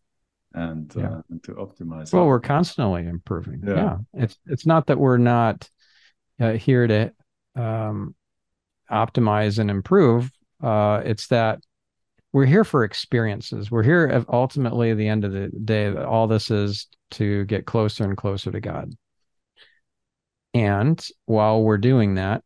[0.54, 1.08] and, yeah.
[1.08, 2.14] uh, and to optimize.
[2.14, 3.62] Well, we're constantly improving.
[3.66, 3.76] Yeah.
[3.76, 3.98] yeah.
[4.14, 5.70] it's it's not that we're not
[6.40, 7.12] uh, here to
[7.58, 8.16] um,
[8.92, 10.32] optimize and improve.
[10.62, 11.60] Uh, it's that
[12.34, 13.72] we're here for experiences.
[13.72, 15.96] We're here ultimately at the end of the day.
[15.96, 18.94] All this is to get closer and closer to God.
[20.54, 22.44] And while we're doing that,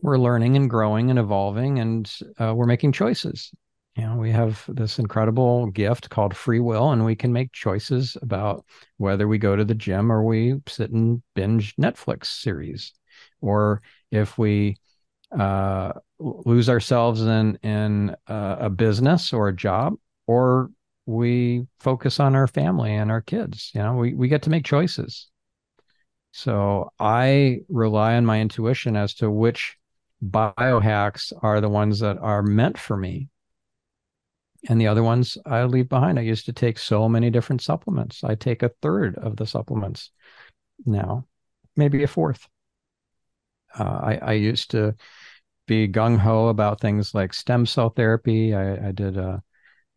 [0.00, 3.50] we're learning and growing and evolving, and uh, we're making choices.
[3.96, 8.16] You know, we have this incredible gift called free will, and we can make choices
[8.20, 8.64] about
[8.98, 12.92] whether we go to the gym or we sit and binge Netflix series,
[13.44, 14.78] or if we
[15.38, 19.94] uh, lose ourselves in in uh, a business or a job,
[20.26, 20.70] or
[21.06, 23.70] we focus on our family and our kids.
[23.74, 25.28] You know, we we get to make choices.
[26.32, 29.76] So I rely on my intuition as to which
[30.22, 33.28] biohacks are the ones that are meant for me.
[34.68, 36.18] And the other ones I leave behind.
[36.18, 38.24] I used to take so many different supplements.
[38.24, 40.10] I take a third of the supplements
[40.86, 41.26] now,
[41.76, 42.48] maybe a fourth.
[43.78, 44.94] Uh, I, I used to
[45.66, 48.54] be gung ho about things like stem cell therapy.
[48.54, 49.42] I, I did a,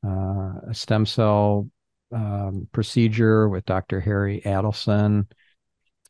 [0.05, 1.69] uh, a, stem cell
[2.13, 3.99] um, procedure with Dr.
[3.99, 5.25] Harry Adelson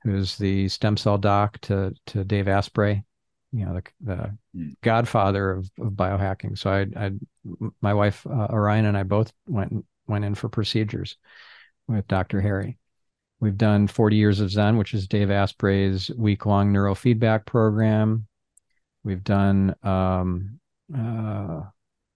[0.08, 3.04] who's the stem cell doc to to Dave Asprey,
[3.52, 4.76] you know, the, the mm.
[4.82, 6.58] godfather of, of biohacking.
[6.58, 7.12] So I, I,
[7.82, 11.18] my wife uh, Orion and I both went went in for procedures
[11.88, 12.42] with Dr.
[12.42, 12.78] Harry.
[13.40, 18.28] We've done 40 years of Zen, which is Dave Asprey's week long neurofeedback program.
[19.04, 20.60] We've done, um,
[20.94, 21.62] uh,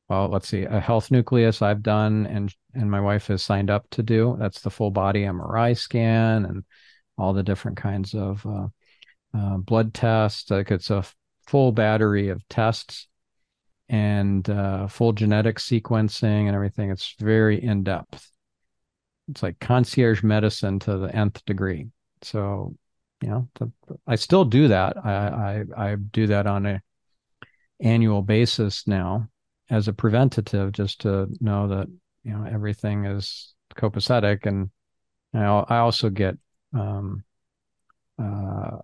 [0.10, 3.86] well, let's see, a health nucleus I've done, and and my wife has signed up
[3.92, 4.36] to do.
[4.40, 6.64] That's the full body MRI scan and
[7.18, 8.68] all the different kinds of uh,
[9.38, 10.50] uh, blood tests.
[10.50, 11.06] Like it's a
[11.48, 13.08] full battery of tests
[13.90, 16.90] and uh, full genetic sequencing and everything.
[16.90, 18.31] It's very in depth.
[19.32, 21.88] It's like concierge medicine to the nth degree.
[22.22, 22.76] So,
[23.22, 23.72] you know, the,
[24.06, 24.98] I still do that.
[25.04, 26.82] I, I I do that on a
[27.80, 29.28] annual basis now
[29.70, 31.88] as a preventative, just to know that
[32.24, 34.70] you know everything is copacetic, and
[35.34, 36.38] I, I also get
[36.74, 37.24] um,
[38.20, 38.78] uh,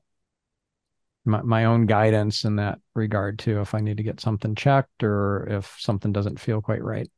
[1.26, 5.04] my, my own guidance in that regard too if i need to get something checked
[5.04, 7.10] or if something doesn't feel quite right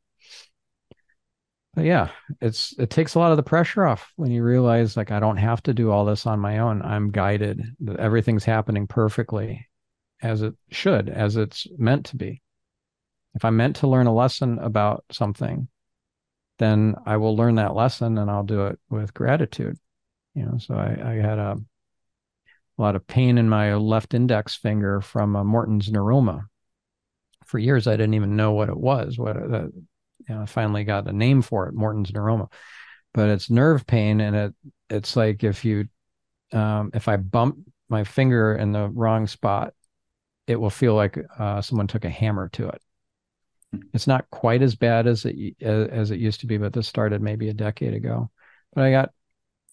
[1.74, 2.08] but yeah
[2.40, 5.36] it's it takes a lot of the pressure off when you realize like i don't
[5.36, 7.62] have to do all this on my own i'm guided
[7.98, 9.68] everything's happening perfectly
[10.22, 12.42] as it should as it's meant to be
[13.34, 15.68] if i'm meant to learn a lesson about something
[16.58, 19.78] then i will learn that lesson and i'll do it with gratitude
[20.34, 21.56] you know so i, I had a
[22.80, 26.46] a lot of pain in my left index finger from Morton's neuroma.
[27.44, 29.18] For years, I didn't even know what it was.
[29.18, 29.66] What uh,
[30.32, 32.50] I finally got a name for it, Morton's neuroma.
[33.12, 34.54] But it's nerve pain, and it
[34.88, 35.88] it's like if you
[36.52, 37.58] um, if I bump
[37.88, 39.74] my finger in the wrong spot,
[40.46, 42.82] it will feel like uh, someone took a hammer to it.
[43.92, 47.22] It's not quite as bad as it as it used to be, but this started
[47.22, 48.30] maybe a decade ago.
[48.74, 49.10] But I got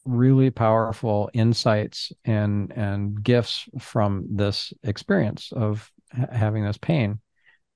[0.07, 7.19] really powerful insights and and gifts from this experience of ha- having this pain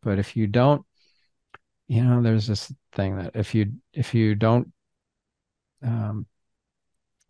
[0.02, 0.86] but if you don't
[1.88, 4.72] you know there's this thing that if you if you don't
[5.84, 6.26] um,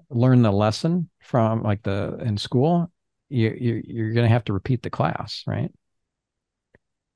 [0.09, 2.91] learn the lesson from like the in school
[3.29, 5.71] you, you you're going to have to repeat the class right?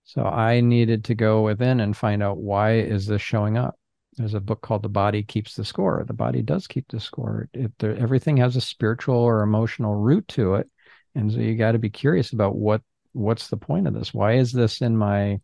[0.06, 3.76] So i needed to go within and find out why is this showing up.
[4.18, 6.04] There's a book called the body keeps the score.
[6.08, 7.50] The body does keep the score.
[7.54, 10.70] It, there, everything has a spiritual or emotional root to it.
[11.16, 12.82] And so you got to be curious about what
[13.14, 14.14] what's the point of this?
[14.14, 15.40] Why is this in my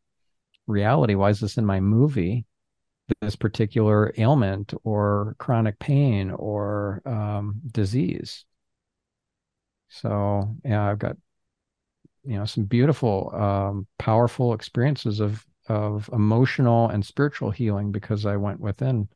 [0.72, 2.46] reality why is this in my movie
[3.22, 8.46] this particular ailment or chronic pain or um, disease
[9.90, 11.18] so yeah i've got
[12.24, 18.36] you know some beautiful um, powerful experiences of of emotional and spiritual healing because I
[18.36, 19.08] went within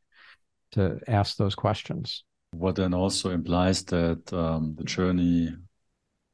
[0.72, 2.24] to ask those questions.
[2.52, 5.54] What then also implies that um, the journey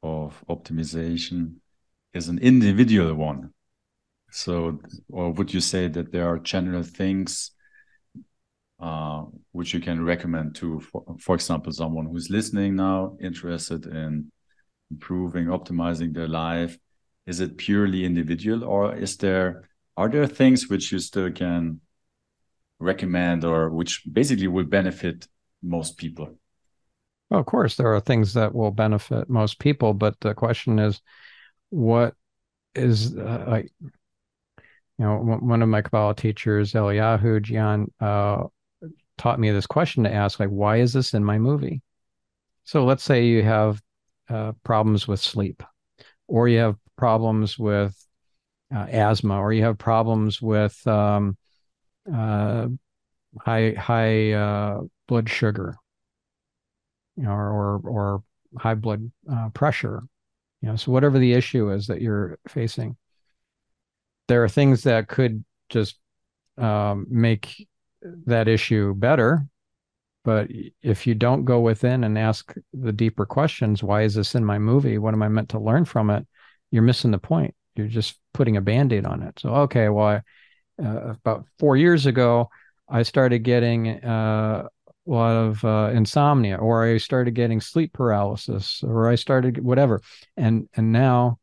[0.01, 1.55] of optimization
[2.13, 3.53] is an individual one.
[4.35, 4.79] So,
[5.09, 7.51] or would you say that there are general things
[8.79, 14.31] uh, which you can recommend to, for, for example, someone who's listening now, interested in
[14.89, 16.75] improving, optimizing their life?
[17.27, 21.79] Is it purely individual, or is there are there things which you still can
[22.79, 25.27] recommend or which basically will benefit
[25.61, 26.39] most people?
[27.29, 31.01] Well, of course, there are things that will benefit most people, but the question is,
[31.69, 32.15] what
[32.73, 33.71] is uh, like,
[34.99, 38.47] you know, one of my Kabbalah teachers, Eliyahu Jian, uh,
[39.17, 41.81] taught me this question to ask, like, why is this in my movie?
[42.63, 43.81] So let's say you have
[44.29, 45.63] uh, problems with sleep,
[46.27, 47.95] or you have problems with
[48.73, 51.37] uh, asthma or you have problems with um,
[52.11, 52.67] uh,
[53.39, 55.75] high high uh, blood sugar,
[57.25, 58.23] or, or
[58.57, 60.03] high blood uh, pressure,
[60.61, 60.75] you know.
[60.75, 62.95] So whatever the issue is that you're facing,
[64.27, 65.97] there are things that could just
[66.57, 67.67] um, make
[68.25, 69.47] that issue better.
[70.23, 70.47] But
[70.81, 74.57] if you don't go within and ask the deeper questions, why is this in my
[74.57, 74.97] movie?
[74.97, 76.25] What am I meant to learn from it?
[76.71, 77.53] You're missing the point.
[77.75, 79.39] You're just putting a band-aid on it.
[79.39, 80.21] So, okay, well, I,
[80.81, 82.49] uh, about four years ago,
[82.87, 84.67] I started getting uh,
[85.07, 90.01] a lot of uh, insomnia, or I started getting sleep paralysis, or I started whatever,
[90.37, 91.39] and and now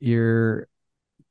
[0.00, 0.66] you're,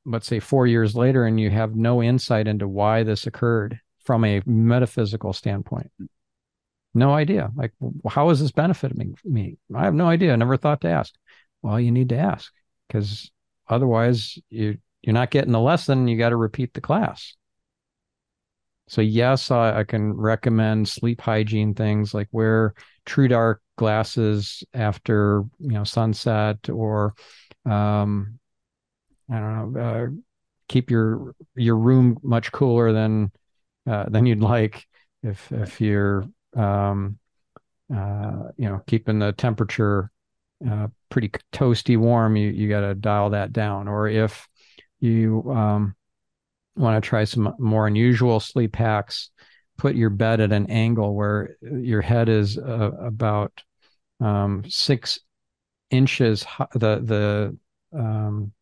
[0.08, 4.24] let's say, four years later, and you have no insight into why this occurred from
[4.24, 5.90] a metaphysical standpoint.
[6.94, 7.50] No idea.
[7.54, 7.72] Like,
[8.08, 9.58] how is this benefiting me?
[9.74, 10.32] I have no idea.
[10.32, 11.14] I never thought to ask.
[11.62, 12.52] Well, you need to ask
[12.86, 13.30] because
[13.68, 17.36] otherwise you you're not getting the lesson you got to repeat the class
[18.88, 25.44] So yes, I, I can recommend sleep hygiene things like wear true dark glasses after
[25.58, 27.14] you know sunset or
[27.66, 28.38] um,
[29.30, 30.06] I don't know, uh,
[30.68, 33.32] keep your your room much cooler than
[33.88, 34.86] uh, than you'd like
[35.22, 36.24] if if you're
[36.56, 37.18] um,
[37.94, 40.10] uh, you know keeping the temperature
[40.68, 43.88] uh, pretty toasty warm, you you got to dial that down.
[43.88, 44.48] Or if
[45.00, 45.94] you um,
[46.76, 49.30] want to try some more unusual sleep hacks,
[49.76, 53.52] put your bed at an angle where your head is uh, about
[54.20, 55.20] um, six
[55.90, 56.44] inches.
[56.74, 57.56] The
[57.92, 58.52] the um,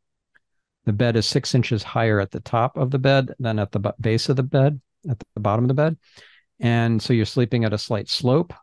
[0.87, 3.95] the bed is six inches higher at the top of the bed than at the
[4.01, 5.97] base of the bed, at the bottom of the bed,
[6.61, 8.55] and so you're sleeping at a slight slope.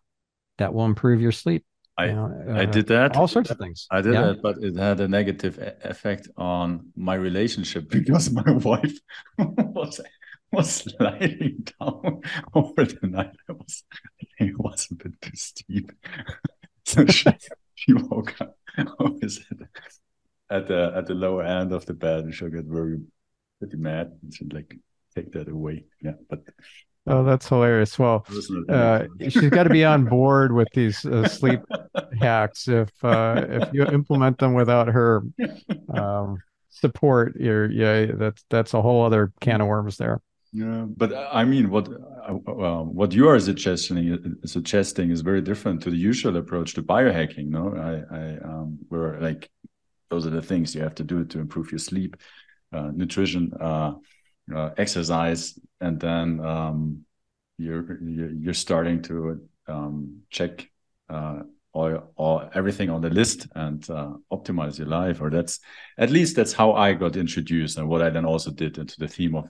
[0.60, 1.66] That will improve your sleep.
[1.98, 3.16] I you know, uh, I did that.
[3.16, 3.88] All sorts of things.
[3.92, 4.22] I did yeah.
[4.22, 8.98] that, but it had a negative effect on my relationship because my wife
[9.38, 10.00] was
[10.52, 12.22] was sliding down
[12.54, 13.36] over the night.
[13.50, 13.84] I was
[14.40, 15.92] it was a bit too steep.
[16.86, 17.30] so she,
[17.76, 18.58] she woke up
[19.00, 19.40] always
[20.50, 23.00] at the at the lower end of the bed and she'll get very
[23.60, 24.76] pretty mad and she'd like
[25.16, 25.86] take that away.
[26.02, 26.14] Yeah.
[26.30, 26.44] But
[27.06, 28.00] Oh, that's hilarious.
[28.00, 28.26] Well,
[28.70, 31.60] uh, she's got to be on board with these uh, sleep
[32.20, 32.70] hacks.
[32.70, 35.24] If uh, if you implement them without her
[35.94, 36.38] um,
[36.70, 40.22] support, you're yeah, that's that's a whole other can of worms there.
[40.54, 45.82] Yeah, but uh, I mean, what uh, what you are suggesting suggesting is very different
[45.84, 47.50] to the usual approach to biohacking.
[47.50, 49.50] No, I, I um, where like
[50.14, 52.18] those are the things you have to do to improve your sleep,
[52.72, 53.94] uh, nutrition uh,
[54.78, 57.06] exercise, and then um,
[57.58, 58.00] you're
[58.44, 60.70] you're starting to um, check
[61.10, 61.40] uh,
[61.72, 65.20] all, all everything on the list and uh, optimize your life.
[65.20, 65.60] Or that's
[65.98, 69.08] at least that's how I got introduced, and what I then also did into the
[69.08, 69.46] theme of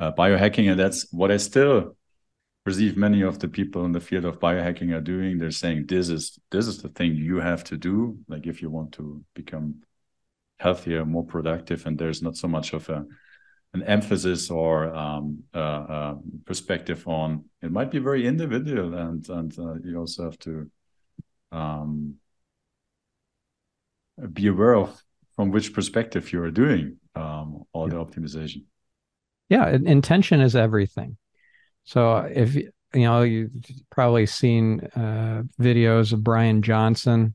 [0.00, 1.96] uh, biohacking, and that's what I still
[2.64, 5.38] perceive many of the people in the field of biohacking are doing.
[5.38, 8.70] They're saying this is this is the thing you have to do, like if you
[8.70, 9.82] want to become
[10.58, 13.04] healthier, more productive, and there's not so much of a
[13.74, 16.14] an emphasis or um, uh, uh,
[16.46, 20.70] perspective on it might be very individual and and uh, you also have to
[21.50, 22.14] um,
[24.32, 25.02] be aware of
[25.34, 27.94] from which perspective you are doing um, all yeah.
[27.94, 28.62] the optimization.
[29.48, 31.16] Yeah intention is everything.
[31.82, 33.50] So if you know you've
[33.90, 37.34] probably seen uh, videos of Bryan Johnson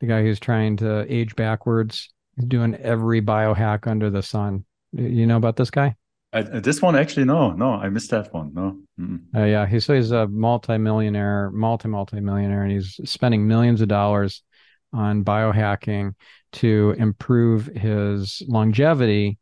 [0.00, 5.26] the guy who's trying to age backwards he's doing every biohack under the sun you
[5.26, 5.94] know about this guy?
[6.32, 8.78] I, this one actually no no I missed that one no.
[9.34, 14.42] Uh, yeah, he's he's a multimillionaire, multi multi millionaire, and he's spending millions of dollars
[14.92, 16.14] on biohacking
[16.52, 19.38] to improve his longevity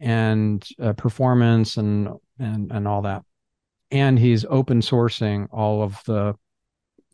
[0.00, 2.08] and uh, performance and
[2.38, 3.22] and and all that.
[3.90, 6.34] And he's open sourcing all of the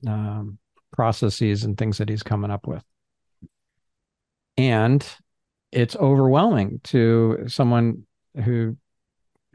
[0.06, 0.59] um,
[0.92, 2.82] processes and things that he's coming up with.
[4.59, 5.06] And
[5.72, 8.06] it's overwhelming to someone
[8.44, 8.76] who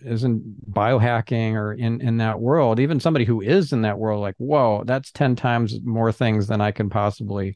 [0.04, 4.36] isn't biohacking or in in that world even somebody who is in that world like
[4.38, 7.56] whoa that's 10 times more things than i can possibly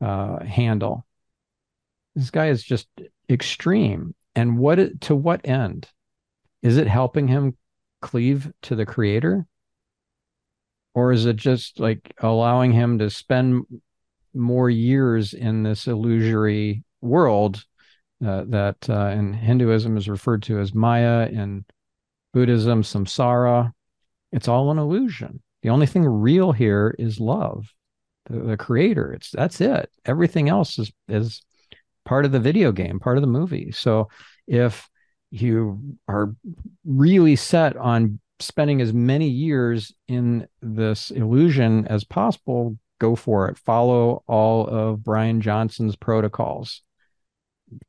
[0.00, 1.06] uh, handle.
[2.14, 2.88] This guy is just
[3.28, 4.14] extreme.
[4.34, 5.88] And what to what end?
[6.62, 7.56] Is it helping him
[8.00, 9.46] cleave to the creator?
[10.94, 13.66] Or is it just like allowing him to spend
[14.34, 17.64] more years in this illusory world
[18.24, 21.64] uh, that uh, in Hinduism is referred to as Maya, in
[22.32, 23.72] Buddhism, samsara.
[24.32, 25.42] It's all an illusion.
[25.62, 27.72] The only thing real here is love,
[28.26, 29.12] the, the creator.
[29.12, 29.90] It's that's it.
[30.04, 31.42] Everything else is is
[32.04, 33.70] part of the video game, part of the movie.
[33.70, 34.08] So
[34.46, 34.88] if
[35.30, 36.34] you are
[36.84, 43.58] really set on spending as many years in this illusion as possible, go for it.
[43.58, 46.82] Follow all of Bryan Johnson's protocols.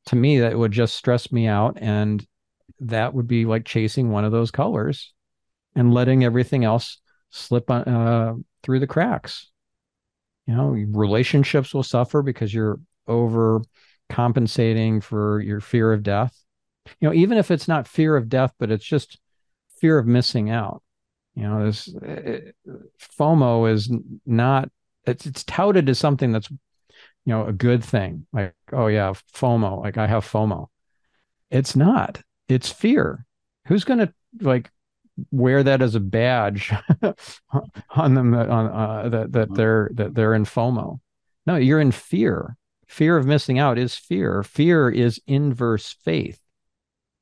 [0.07, 2.25] To me that would just stress me out and
[2.81, 5.13] that would be like chasing one of those colors
[5.75, 6.99] and letting everything else
[7.29, 8.33] slip uh,
[8.63, 9.49] through the cracks.
[10.47, 13.61] You know relationships will suffer because you're over
[14.09, 16.35] compensating for your fear of death.
[16.99, 19.19] You know even if it's not fear of death but it's just
[19.79, 20.81] fear of missing out.
[21.35, 22.55] You know this it,
[23.17, 23.93] fomo is
[24.25, 24.69] not
[25.05, 26.57] it's it's touted as something that's you
[27.25, 28.25] know a good thing.
[28.33, 30.67] Like oh yeah fomo like i have fomo.
[31.49, 32.21] It's not.
[32.47, 33.25] It's fear.
[33.67, 34.71] Who's going to like
[35.31, 36.71] wear that as a badge
[37.89, 40.99] on them that on uh, that that they're that they're in fomo?
[41.45, 42.55] No you're in fear.
[42.87, 44.41] Fear of missing out is fear.
[44.41, 46.39] Fear is inverse faith.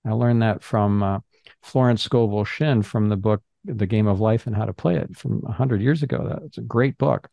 [0.05, 1.19] I learned that from uh,
[1.61, 5.17] Florence Scovel Shinn from the book The Game of Life and How to Play It
[5.17, 6.39] from 100 years ago.
[6.41, 7.29] That's a great book.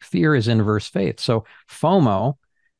[0.00, 1.20] Fear is inverse faith.
[1.20, 2.36] So FOMO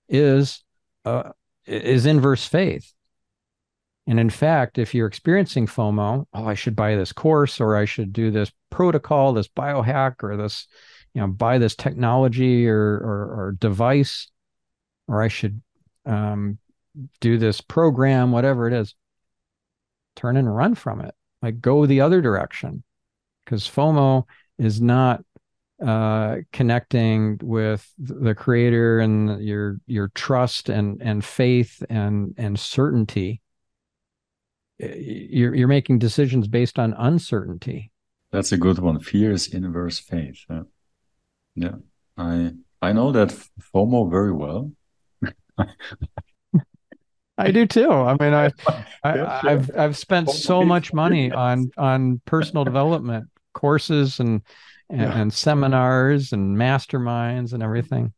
[0.08, 0.62] is
[1.04, 1.30] uh,
[1.66, 2.92] is inverse faith.
[4.06, 7.86] And in fact, if you're experiencing FOMO, oh, I should buy this course or I
[7.86, 10.68] should do this protocol, this biohack, or this,
[11.12, 14.30] you know, buy this technology or or, or device,
[15.08, 15.60] or I should
[16.04, 16.58] um,
[17.20, 18.94] do this program, whatever it is,
[20.14, 21.14] turn and run from it.
[21.42, 22.84] Like go the other direction,
[23.44, 24.24] because FOMO
[24.58, 25.24] is not
[25.84, 33.42] uh, connecting with the creator and your your trust and and faith and and certainty.
[34.78, 37.90] You're you're making decisions based on uncertainty.
[38.32, 39.00] That's a good one.
[39.00, 40.62] Fear is inverse faith yeah,
[41.54, 41.74] yeah.
[42.16, 42.52] i
[42.82, 43.28] i know that
[43.74, 44.72] fomo very well.
[47.38, 47.90] I do too.
[47.90, 48.50] I mean, I,
[49.04, 54.42] I have I've spent so much money on on personal development courses and
[54.90, 55.18] and, yeah.
[55.18, 58.12] and seminars and masterminds and everything.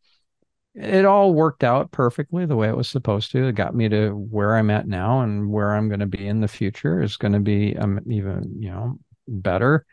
[0.75, 3.49] It all worked out perfectly the way it was supposed to.
[3.49, 6.41] It got me to where I'm at now and where I'm going to be in
[6.41, 9.85] the future is going to be um, even you know better.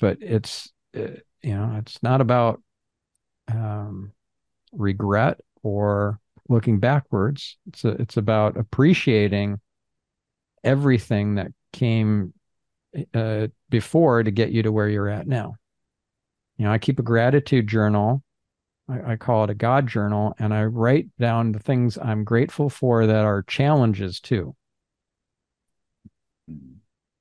[0.00, 2.60] But it's uh, you know it's not about
[3.48, 4.12] um,
[4.72, 6.18] regret or
[6.48, 7.56] looking backwards.
[7.68, 9.60] It's a, it's about appreciating
[10.64, 12.32] everything that came
[13.14, 15.56] uh, before to get you to where you're at now.
[16.58, 18.22] You know, I keep a gratitude journal.
[18.88, 22.70] I, I call it a God journal, and I write down the things I'm grateful
[22.70, 24.54] for that are challenges too.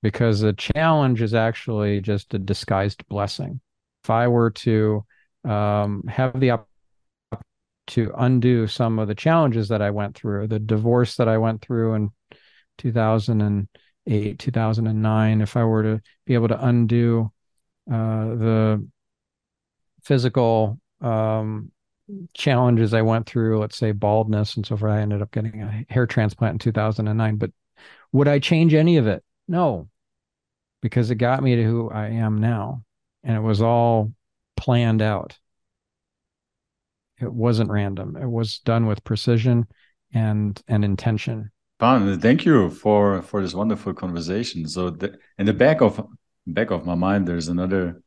[0.01, 3.59] Because a challenge is actually just a disguised blessing.
[4.03, 5.03] If I were to
[5.43, 6.69] um, have the opportunity
[7.87, 11.61] to undo some of the challenges that I went through, the divorce that I went
[11.61, 12.09] through in
[12.77, 17.31] 2008, 2009, if I were to be able to undo
[17.91, 18.87] uh, the
[20.05, 21.71] physical um,
[22.33, 24.93] challenges I went through, let's say baldness and so forth.
[24.93, 27.35] I ended up getting a hair transplant in 2009.
[27.37, 27.51] But
[28.11, 29.23] would I change any of it?
[29.47, 29.89] No,
[30.81, 32.83] because it got me to who I am now.
[33.23, 34.13] And it was all
[34.55, 35.37] planned out.
[37.19, 38.17] It wasn't random.
[38.17, 39.67] It was done with precision
[40.13, 41.51] and and intention.
[41.79, 42.19] Fun.
[42.19, 44.67] Thank you for for this wonderful conversation.
[44.67, 46.05] So the, in the back of
[46.45, 48.01] back of my mind, there's another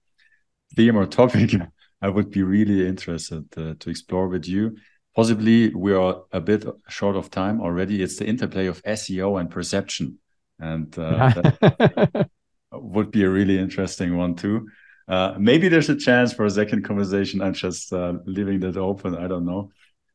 [0.77, 1.55] theme or topic
[2.01, 4.77] I would be really interested uh, to explore with you.
[5.17, 8.03] Possibly we are a bit short of time already.
[8.03, 10.19] It's the interplay of SEO and perception,
[10.61, 12.31] and uh, that
[12.73, 14.69] would be a really interesting one too.
[15.09, 17.41] Uh, maybe there's a chance for a second conversation.
[17.41, 19.17] I'm just uh, leaving that open.
[19.17, 19.73] I don't know,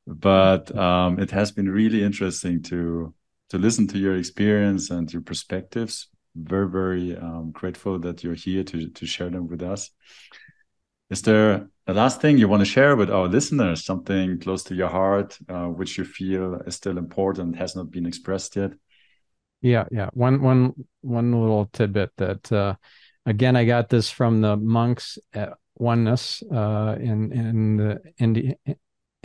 [0.08, 3.14] but um, it has been really interesting to
[3.50, 6.08] to listen to your experience and your perspectives.
[6.36, 9.90] Very, very um, grateful that you're here to to share them with us.
[11.10, 13.86] Is there a last thing you want to share with our listeners?
[13.86, 18.06] Something close to your heart, uh, which you feel is still important, has not been
[18.06, 18.72] expressed yet?
[19.62, 20.10] Yeah, yeah.
[20.14, 22.76] One, one, one little tidbit that, uh,
[23.26, 28.56] again, I got this from the monks at Oneness uh, in in the India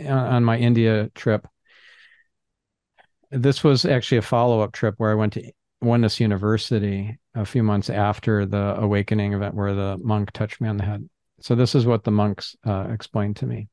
[0.07, 1.47] on my India trip.
[3.31, 5.51] This was actually a follow up trip where I went to
[5.81, 10.77] Oneness University a few months after the awakening event where the monk touched me on
[10.77, 11.07] the head.
[11.41, 13.69] So this is what the monks uh, explained to me.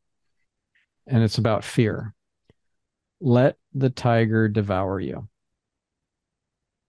[1.07, 2.15] And it's about fear.
[3.21, 5.29] Let the tiger devour you.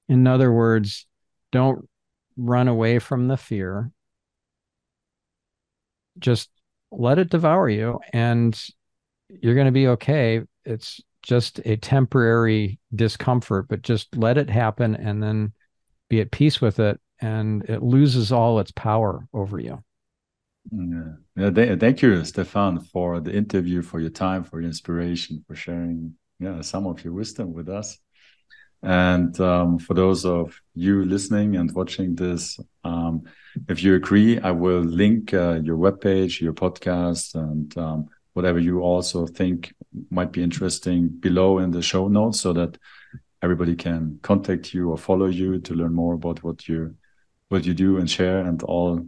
[0.09, 1.05] In other words,
[1.51, 1.87] don't
[2.35, 3.91] run away from the fear.
[6.19, 6.49] Just
[6.91, 8.59] let it devour you and
[9.29, 10.41] you're going to be okay.
[10.65, 15.53] It's just a temporary discomfort, but just let it happen and then
[16.09, 19.83] be at peace with it and it loses all its power over you.
[20.71, 21.13] Yeah.
[21.35, 25.55] yeah th thank you, Stephan, for the interview, for your time, for your inspiration, for
[25.55, 27.97] sharing yeah, some of your wisdom with us.
[28.83, 33.23] And um, for those of you listening and watching this, um,
[33.67, 38.81] if you agree, I will link uh, your webpage, your podcast, and um, whatever you
[38.81, 39.73] also think
[40.11, 42.77] might be interesting below in the show notes so that
[43.41, 46.95] everybody can contact you or follow you to learn more about what you
[47.49, 49.07] what you do and share and all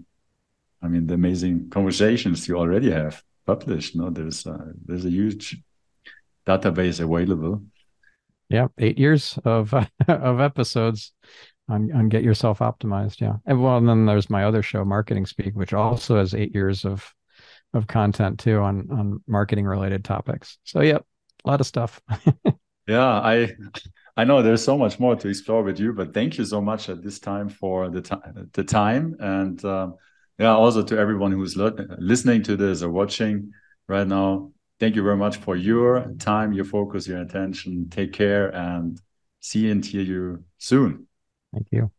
[0.81, 3.95] I mean, the amazing conversations you already have published.
[3.95, 5.57] No, there's uh, there's a huge
[6.45, 7.63] database available.
[8.49, 9.73] Yeah, eight years of
[10.07, 11.13] of episodes
[11.67, 13.21] on on Get Yourself Optimized.
[13.21, 16.53] Yeah, and well, and then there's my other show, Marketing Speak, which also has eight
[16.53, 17.13] years of
[17.73, 20.57] of content too on on marketing related topics.
[20.63, 21.05] So, yep,
[21.45, 22.01] a lot of stuff.
[22.87, 23.55] yeah, I
[24.17, 26.89] I know there's so much more to explore with you, but thank you so much
[26.89, 29.95] at this time for the time, the time, and um,
[30.39, 33.51] yeah, also to everyone who's listening to this or watching
[33.87, 34.51] right now.
[34.79, 37.89] Thank you very much for your time, your focus, your attention.
[37.89, 38.99] Take care, and
[39.41, 41.07] see and hear you soon.
[41.53, 41.91] Thank you.